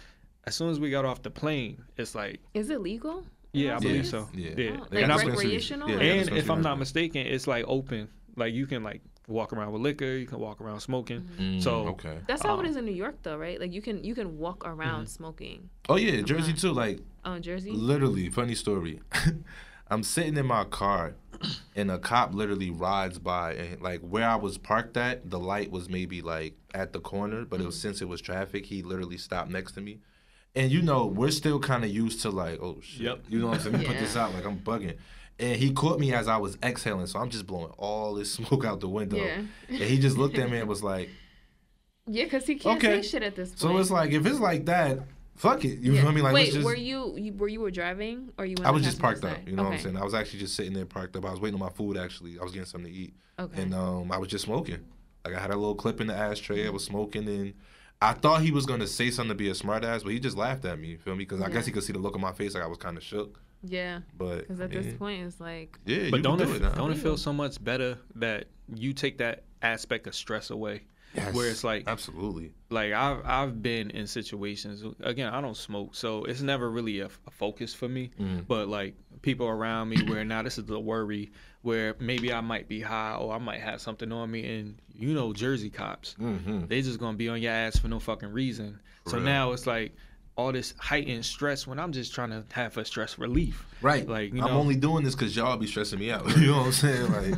[0.45, 3.23] as soon as we got off the plane, it's like, Is it legal?
[3.53, 4.09] yeah, I believe Vegas?
[4.11, 4.29] so.
[4.33, 4.49] Yeah.
[4.57, 5.89] Yeah, Oh, They and, got I'm, recreational?
[5.89, 8.07] Yeah, or- they got and if I'm not mistaken, it's like open.
[8.35, 11.21] Like you can like walk around with liquor, you can walk around smoking.
[11.39, 12.17] Mm, So okay.
[12.27, 13.59] That's how Um, it is in New York, though, right?
[13.59, 15.69] Like you can you can walk around smoking.
[15.89, 16.71] Oh yeah, Jersey too.
[16.71, 17.71] Like Oh, Jersey.
[17.71, 18.99] literally, funny story.
[19.91, 21.13] I'm sitting in my car,
[21.75, 25.69] and a cop literally rides by, and like where I was parked at, the light
[25.69, 27.81] was maybe like at the corner, but it was mm-hmm.
[27.89, 29.99] since it was traffic, he literally stopped next to me.
[30.55, 33.23] And you know, we're still kind of used to like, oh shit, Yep.
[33.29, 33.73] you know what I'm saying?
[33.73, 34.95] Let me Put this out, like I'm bugging.
[35.39, 38.63] And he caught me as I was exhaling, so I'm just blowing all this smoke
[38.65, 39.17] out the window.
[39.17, 39.41] Yeah.
[39.69, 41.09] And he just looked at me and was like,
[42.07, 43.01] Yeah, because he can't Okay.
[43.01, 43.59] say shit at this point.
[43.59, 44.99] so it's like if it's like that,
[45.35, 45.79] fuck it.
[45.79, 46.01] You Yeah.
[46.03, 46.21] feel me?
[46.21, 48.55] Like Wait, just, were you, you were you were driving or you?
[48.59, 49.47] in I was just passenger parked up.
[49.49, 49.97] You know what I'm saying?
[49.97, 51.25] I was actually just sitting there parked up.
[51.25, 51.97] I was waiting on my food.
[51.97, 53.61] Actually, I was getting something to eat, Okay.
[53.61, 54.79] and um, I was just smoking.
[55.25, 56.65] Like I had a little clip in the ashtray.
[56.65, 57.53] I was smoking, and
[58.01, 60.65] I thought he was gonna say something to be a smartass, but he just laughed
[60.65, 60.89] at me.
[60.89, 61.19] You feel me?
[61.25, 62.53] Because I guess he could see the look on my face.
[62.55, 63.39] Like I was kind of shook.
[63.63, 66.49] yeah, But because I at this point it's like yeah, But you don't can it,
[66.51, 66.61] do it.
[66.63, 66.69] now.
[66.71, 70.81] don't it feel so much better that you take that aspect of stress away?
[71.13, 72.51] Yes, Where it's like absolutely.
[72.69, 77.07] like I've I've been in situations again I don't smoke so it's never really a,
[77.27, 78.47] a focus for me Mm.
[78.47, 81.31] but like people around me where now this is the worry
[81.63, 85.13] where maybe I might be high or I might have something on me and you
[85.13, 86.67] know Jersey cops Mm-hmm.
[86.67, 89.25] they just gonna be on your ass for no fucking reason so Real.
[89.25, 89.93] now it's like
[90.37, 94.07] all this heightened stress when I'm just trying to have a stress relief Right.
[94.07, 96.25] like you I'm only doing this because y'all be stressing me out.
[96.37, 97.11] you know what I'm saying?
[97.11, 97.35] Like,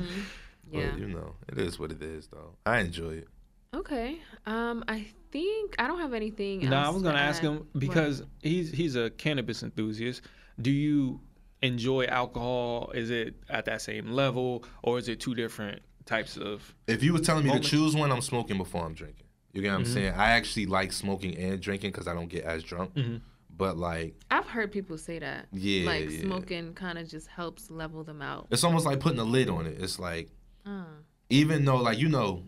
[0.71, 0.89] yeah.
[0.91, 2.55] but you know, it is what it is, though.
[2.65, 3.27] I enjoy it.
[3.73, 4.19] Okay.
[4.45, 6.69] Um, I think I don't have anything.
[6.69, 7.49] No, I was gonna ask add.
[7.51, 10.21] him because he's he's a cannabis enthusiast.
[10.61, 11.21] Do you
[11.61, 12.91] enjoy alcohol?
[12.93, 16.73] Is it at that same level, or is it two different types of?
[16.87, 17.69] If you were telling me Moments.
[17.69, 19.25] to choose one, I'm smoking before I'm drinking.
[19.53, 19.93] You get what I'm Mhm.
[19.93, 20.13] saying?
[20.15, 22.93] I actually like smoking and drinking because I don't get as drunk.
[22.95, 23.21] Mhm.
[23.55, 25.47] But like, I've heard people say that.
[25.51, 26.21] yeah, like yeah.
[26.21, 28.47] smoking kind of just helps level them out.
[28.51, 29.79] It's almost like putting a lid on it.
[29.81, 30.29] It's like
[30.65, 30.85] Uh,
[31.29, 32.43] even though like you know,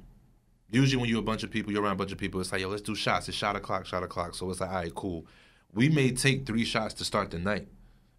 [0.72, 2.40] usually when you're a bunch of people, you're around a bunch of people.
[2.42, 3.28] It's like yo, let's do shots.
[3.30, 4.36] It's shot o'clock, shot o'clock.
[4.36, 5.26] So it's like all right, cool.
[5.74, 7.68] We may take three shots to start the night.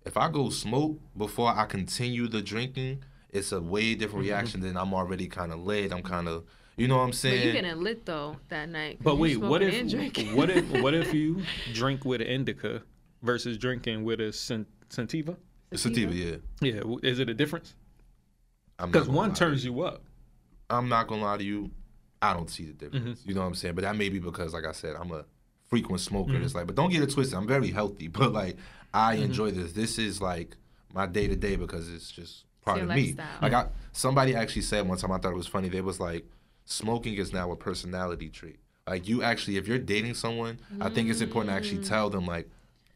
[0.04, 4.32] If I go smoke before I continue the drinking, it's a way different Mm-hmm.
[4.34, 5.92] reaction than I'm already kind of lit.
[5.92, 6.44] I'm kind of,
[6.76, 7.36] you know what I'm saying?
[7.38, 7.56] but saying?
[7.56, 8.98] you getting lit though that night.
[9.02, 9.74] But wait, what if
[10.34, 11.42] what if what if you
[11.72, 12.82] drink with an indica
[13.22, 15.36] versus drinking with a sen- sativa?
[15.74, 16.36] Sativa, yeah.
[16.60, 17.74] Yeah, is it a difference?
[18.80, 19.34] Because one lie.
[19.34, 20.04] turns you up.
[20.70, 21.70] I'm not gonna lie to you.
[22.30, 23.20] I don't see the difference.
[23.20, 23.28] Mm-hmm.
[23.28, 23.74] You know what I'm saying?
[23.74, 25.24] But that may be because, like I said, I'm a
[25.68, 26.32] frequent smoker.
[26.32, 26.44] Mm-hmm.
[26.44, 27.36] It's like, but don't get it twisted.
[27.36, 28.56] I'm very healthy, but like
[28.94, 29.72] I enjoy this.
[29.72, 30.56] This is like
[30.92, 33.06] my day to day because it's just part your of me.
[33.16, 33.26] lifestyle.
[33.42, 35.68] Like I, somebody actually said one time, I thought it was funny.
[35.68, 36.24] They was like,
[36.64, 38.58] smoking is now a personality trait.
[38.86, 42.24] Like you actually, if you're dating someone, I think it's important to actually tell them
[42.26, 42.48] like,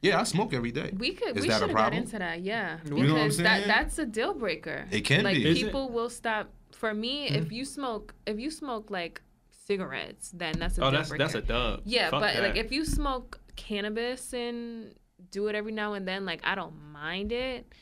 [0.03, 0.93] yeah, I smoke every day.
[0.97, 1.37] We could.
[1.37, 2.03] Is we that a should have got problem?
[2.05, 2.41] into that.
[2.43, 3.69] Yeah, You because know what I'm that saying?
[3.69, 4.87] that's a deal breaker.
[4.91, 5.47] It can like be.
[5.47, 5.65] Is it?
[5.67, 6.49] people will stop.
[6.73, 7.35] For me, Mm-hmm.
[7.37, 11.25] if you smoke, if you smoke like cigarettes, then that's a Oh, that's breaker.
[11.25, 11.83] that's a dub.
[11.85, 12.43] Yeah, Fuck but that.
[12.43, 14.95] like if you smoke cannabis and
[15.31, 17.73] do it every now and then, like I don't mind it.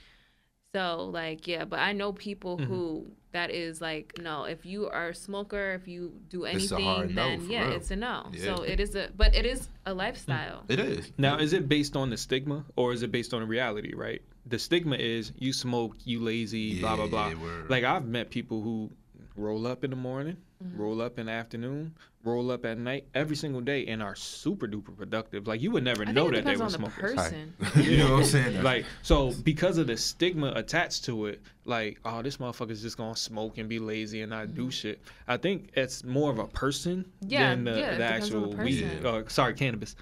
[0.74, 2.66] So like yeah, but I know people Mm-hmm.
[2.66, 4.44] who that is like no.
[4.44, 7.76] If you are a smoker, if you do anything, hard no, then yeah, real.
[7.76, 8.26] it's a no.
[8.42, 10.64] So it is a, but it is a lifestyle.
[10.68, 11.12] It is.
[11.18, 14.22] Now, is it based on the stigma or is it based on the reality, right?
[14.46, 17.28] The stigma is you smoke, you lazy, blah, blah, blah.
[17.28, 17.62] Yeah.
[17.68, 18.90] Like, I've met people who
[19.38, 20.82] roll up in the morning, Mm-hmm.
[20.82, 24.66] roll up in the afternoon, roll up at night every single day and are super
[24.66, 25.46] duper productive.
[25.46, 27.14] Like, you would never I know that they were on the smokers.
[27.14, 27.54] person.
[27.76, 28.62] you know what I'm saying?
[28.64, 33.14] Like, so because of the stigma attached to it, like, oh, this motherfucker's just gonna
[33.14, 35.00] smoke and be lazy and not do shit.
[35.28, 37.30] I think it's more of a person Mm-hmm.
[37.32, 39.04] Yeah, than the, yeah, the depends the actual weed.
[39.06, 39.94] Uh, sorry, cannabis.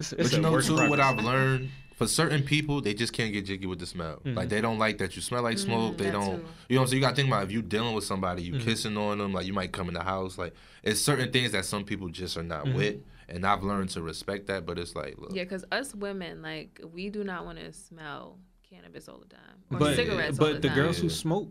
[0.00, 0.98] It's, it's But you know too, what.
[0.98, 4.16] I've learned for certain people, they just can't get jiggy with the smell.
[4.16, 4.34] Mm-hmm.
[4.34, 5.98] Like they don't like that you smell like smoke.
[5.98, 6.40] they don't.
[6.40, 6.46] too.
[6.68, 8.54] You know, so you got to think about if you dealing with somebody, Mm-hmm.
[8.58, 10.38] you kissing on them, like you might come in the house.
[10.38, 12.48] Like it's certain things that some people just are Mm-hmm.
[12.48, 12.96] not with,
[13.28, 14.66] and I've learned to respect that.
[14.66, 18.38] But it's like, look, Yeah, because us women, like, we do not want to smell
[18.68, 19.40] cannabis all the time
[19.70, 20.54] or but cigarettes all the time.
[20.54, 20.76] but the the time.
[20.76, 21.48] girls who smoke,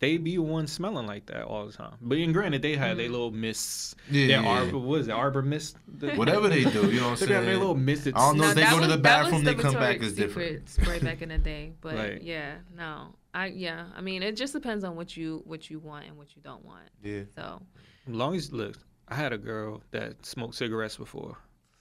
[0.00, 1.94] they be one smelling like that all the time.
[2.00, 3.12] But and granted, they have their Mm.
[3.12, 3.94] little mists.
[4.10, 4.48] Yeah, their yeah.
[4.48, 5.76] arbor, what is it, arbor mist?
[5.86, 7.28] The- whatever they do, you know what I'm saying.
[7.28, 7.58] They got their saying?
[7.60, 8.06] little mist.
[8.08, 10.12] I don't know if they that go to the bathroom, they the come back Victoria's
[10.12, 10.68] is different.
[10.68, 14.36] Secret spray back in the day, but Like- yeah, no, I yeah, I mean, it
[14.36, 16.88] just depends on what you what you want and what you don't want.
[17.02, 17.60] Yeah, So
[18.08, 18.76] As long as look,
[19.08, 21.36] I had a girl that smoked cigarettes before,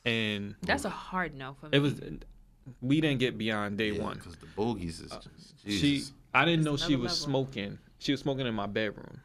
[0.05, 1.77] and That's a hard no for me.
[1.77, 1.99] it was
[2.81, 4.15] we didn't get beyond day one.
[4.17, 5.29] because the bogies is just
[5.65, 6.03] She,
[6.33, 7.45] I didn't know she was level.
[7.47, 7.79] smoking.
[7.99, 9.19] She was smoking in my bedroom,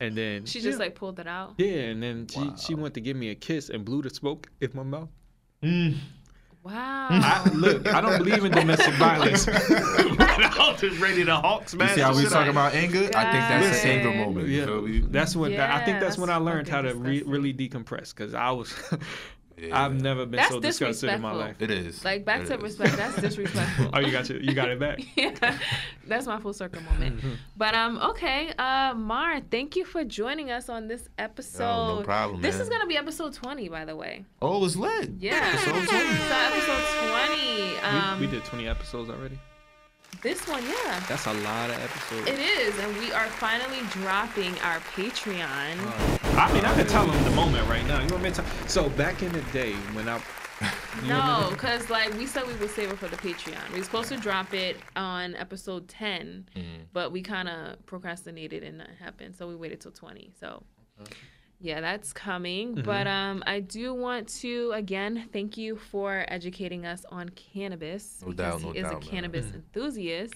[0.00, 1.54] and then She just yeah, like pulled it out.
[1.58, 4.48] yeah, and then she she went to give me a kiss and blew the smoke
[4.60, 5.08] in my mouth.
[5.62, 5.96] Mm.
[6.62, 7.08] Wow.
[7.10, 9.46] I, look, I don't believe in domestic violence.
[9.46, 13.08] but I was just ready to hawk You see how we shit talking about anger?
[13.14, 14.16] I think that's an anger God.
[14.26, 14.48] moment.
[14.48, 14.98] You Yeah, feel me?
[15.08, 18.34] that's when I think that's Yeah, when I learned how to re- really decompress because
[18.34, 18.74] I was
[19.60, 19.84] Yeah.
[19.84, 21.56] I've never been That's so disgusted in my life.
[21.60, 22.04] It is.
[22.04, 22.62] like back It to is.
[22.62, 22.96] respect.
[22.96, 23.90] That's disrespectful.
[23.92, 25.00] Oh, you got your, you got it back.
[25.16, 25.58] yeah,
[26.06, 27.18] that's my full circle moment.
[27.18, 27.32] Mm-hmm.
[27.56, 31.98] But um, okay, uh, Mar, thank you for joining us on this episode.
[31.98, 32.62] no problem, This man.
[32.62, 34.24] is gonna be episode twenty, by the way.
[34.40, 35.10] Oh, it's lit.
[35.18, 35.86] Yeah, Episode 20.
[35.86, 37.76] so episode twenty.
[37.82, 39.38] Um, we, we did 20 episodes already.
[40.22, 41.00] This one, yeah.
[41.08, 42.28] That's a lot of episodes.
[42.28, 45.76] It is, and we are finally dropping our Patreon.
[46.36, 48.00] I mean, I can tell them the moment right now.
[48.02, 48.36] You want me to?
[48.42, 48.68] Tell?
[48.68, 50.20] So back in the day when I
[51.06, 53.72] No, because like we said we would save it for the Patreon.
[53.72, 56.62] We were supposed to drop it on episode 10, Mm.
[56.92, 59.34] but we kind of procrastinated and that happened.
[59.36, 60.32] So we waited till 20.
[60.38, 60.62] So
[61.60, 62.74] yeah, that's coming.
[62.74, 62.82] Mm-hmm.
[62.82, 68.28] But um, I do want to again thank you for educating us on cannabis No
[68.30, 69.02] because doubt, no he is doubt, a man.
[69.02, 70.34] cannabis enthusiast.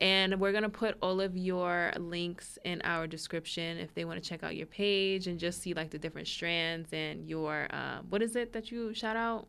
[0.00, 4.28] And we're gonna put all of your links in our description if they want to
[4.28, 8.20] check out your page and just see like the different strands and your uh, what
[8.20, 9.46] is it that you shout out?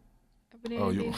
[0.78, 1.14] Oh, you.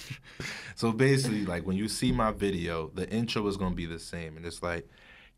[0.74, 4.36] so basically, like when you see my video, the intro is gonna be the same,
[4.36, 4.88] and it's like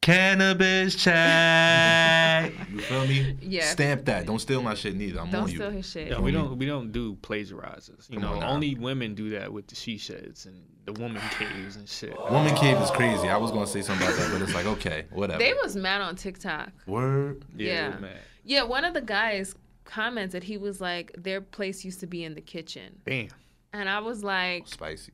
[0.00, 2.52] cannabis check.
[2.72, 3.36] you feel me?
[3.40, 3.66] Yeah.
[3.66, 4.26] Stamp that.
[4.26, 5.20] Don't steal my shit neither.
[5.20, 5.76] I'm Don't on steal you.
[5.78, 6.08] his shit.
[6.08, 8.08] Yeah, we don't we don't do plagiarizers.
[8.10, 11.22] You Come know, on only women do that with the she sheds and the woman
[11.38, 12.16] caves and shit.
[12.30, 13.28] Woman cave is crazy.
[13.28, 15.38] I was gonna say something about that, but it's like okay, whatever.
[15.38, 16.70] They was mad on TikTok.
[16.86, 17.44] Word.
[17.56, 17.98] Yeah.
[17.98, 18.16] man.
[18.44, 22.34] Yeah, one of the guys commented he was like their place used to be in
[22.34, 23.00] the kitchen.
[23.06, 23.28] Damn.
[23.72, 25.12] And I was like, Spicy.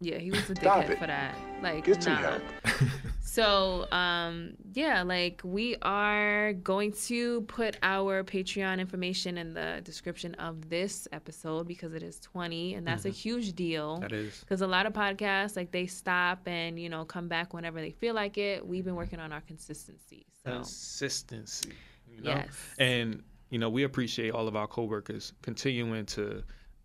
[0.00, 1.34] yeah, he was a dickhead for that.
[1.62, 2.38] Like, Get some nah.
[3.36, 10.34] So, um, yeah, like we are going to put our Patreon information in the description
[10.36, 13.96] of this episode because it is 20 and that's a huge deal.
[13.96, 14.00] Mm-hmm.
[14.00, 14.40] That is.
[14.40, 17.90] Because a lot of podcasts, like they stop and, you know, come back whenever they
[17.90, 18.66] feel like it.
[18.66, 20.24] We've been working on our consistency.
[20.42, 21.72] So, Consistency.
[22.08, 22.30] You know?
[22.30, 22.56] Yes.
[22.78, 26.42] And you know, we appreciate all of our coworkers continuing to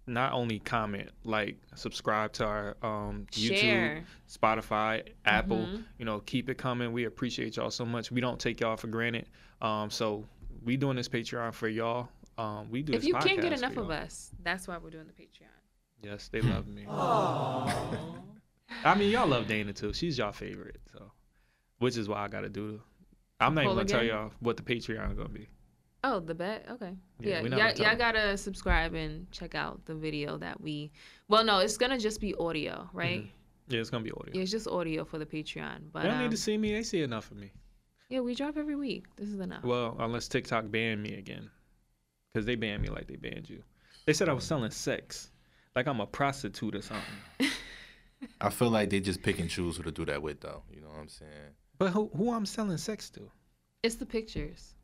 [0.07, 4.03] not only comment, like, subscribe to our um, YouTube, Share.
[4.29, 5.57] Spotify, Apple.
[5.65, 5.83] Mhm.
[5.99, 6.91] You know, keep it coming.
[6.91, 8.11] We appreciate y'all so much.
[8.11, 9.27] We don't take y'all for granted.
[9.61, 10.25] Um, so
[10.63, 12.09] we doing this Patreon for y'all.
[12.37, 12.93] Um, we do.
[12.93, 15.47] if this you can't get enough of us, that's why we're doing the Patreon.
[16.01, 16.85] yes, they love me.
[18.83, 19.93] I mean, y'all love Dana too.
[19.93, 21.11] She's y'all favorite, so
[21.79, 22.81] which is why I got to do.
[23.39, 25.49] I'm not even gonna tell y'all what the Patreon is gonna be.
[26.03, 26.65] Oh, the bet.
[26.71, 26.95] Okay.
[27.19, 30.91] Yeah, Yeah, we're y'all, y'all gotta subscribe and check out the video that we.
[31.27, 33.29] Well, no, it's gonna just be audio, right?
[33.67, 34.33] Yeah, it's gonna be audio.
[34.33, 35.91] Yeah, it's just audio for the Patreon.
[35.93, 36.71] But they don't um, need to see me.
[36.73, 37.51] They see enough of me.
[38.09, 39.05] yeah, we drop every week.
[39.15, 39.63] This is enough.
[39.63, 41.49] Well, unless TikTok banned me again,
[42.33, 43.63] because they banned me like they banned you.
[44.05, 45.29] They said I was selling sex,
[45.75, 47.51] like I'm a prostitute or something.
[48.41, 50.63] I feel like they just pick and choose who to do that with, though.
[50.73, 51.55] You know what I'm saying?
[51.77, 53.31] But who who I'm selling sex to?
[53.83, 54.75] It's the pictures.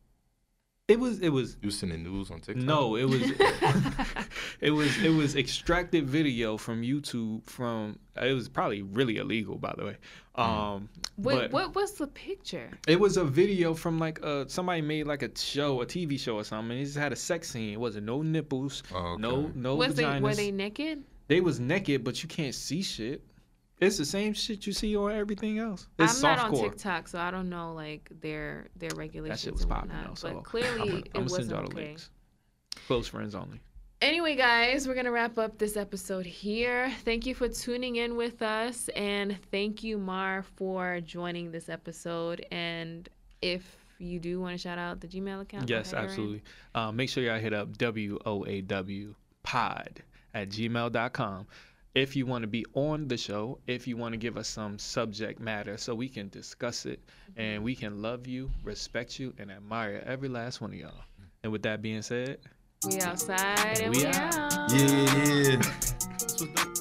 [0.88, 2.64] It was it was You sending news on TikTok?
[2.64, 3.22] no, it was
[4.62, 9.74] it was it was extracted video from YouTube from it was probably really illegal by
[9.78, 9.98] the way.
[10.36, 12.70] Um Wait, but what was the picture?
[12.88, 16.36] it was a video from like uh somebody made like a show, a TV show
[16.38, 16.72] or something.
[16.72, 17.74] And it just had a sex scene.
[17.74, 19.52] It wasn't no nipples, Oh, no okay.
[19.56, 21.04] no was they were they naked?
[21.28, 23.22] They was naked, but you can't see shit.
[23.80, 25.88] It's the same shit you see on everything else.
[26.00, 26.60] It's I'm not on.
[26.60, 29.42] TikTok, so I don't know like their their regulations.
[29.42, 30.16] That shit was popping though.
[30.16, 31.86] So but clearly I'm it gonna wasn't send y'all the okay.
[31.88, 32.10] links.
[32.88, 33.60] Close friends only.
[34.02, 36.94] Anyway, guys, we're going to wrap up this episode here.
[37.04, 38.90] Thank you for tuning in with us.
[38.90, 42.46] And thank you, Mar, for joining this episode.
[42.52, 43.10] And
[43.42, 46.44] if you do want to shout out the Gmail account, Yes, absolutely.
[46.76, 50.04] Um, make sure y'all hit up W O A W pod
[50.36, 51.48] at gmail.com.
[51.98, 54.78] If you want to be on the show, if you want to give us some
[54.78, 57.00] subject matter so we can discuss it
[57.38, 60.94] and we can love you, respect you, and admire every last one of y'all.
[61.42, 62.38] And with that being said,
[62.88, 64.36] We outside and We we, out.
[64.36, 64.72] out.
[64.72, 65.62] Yeah, yeah,
[66.46, 66.74] yeah.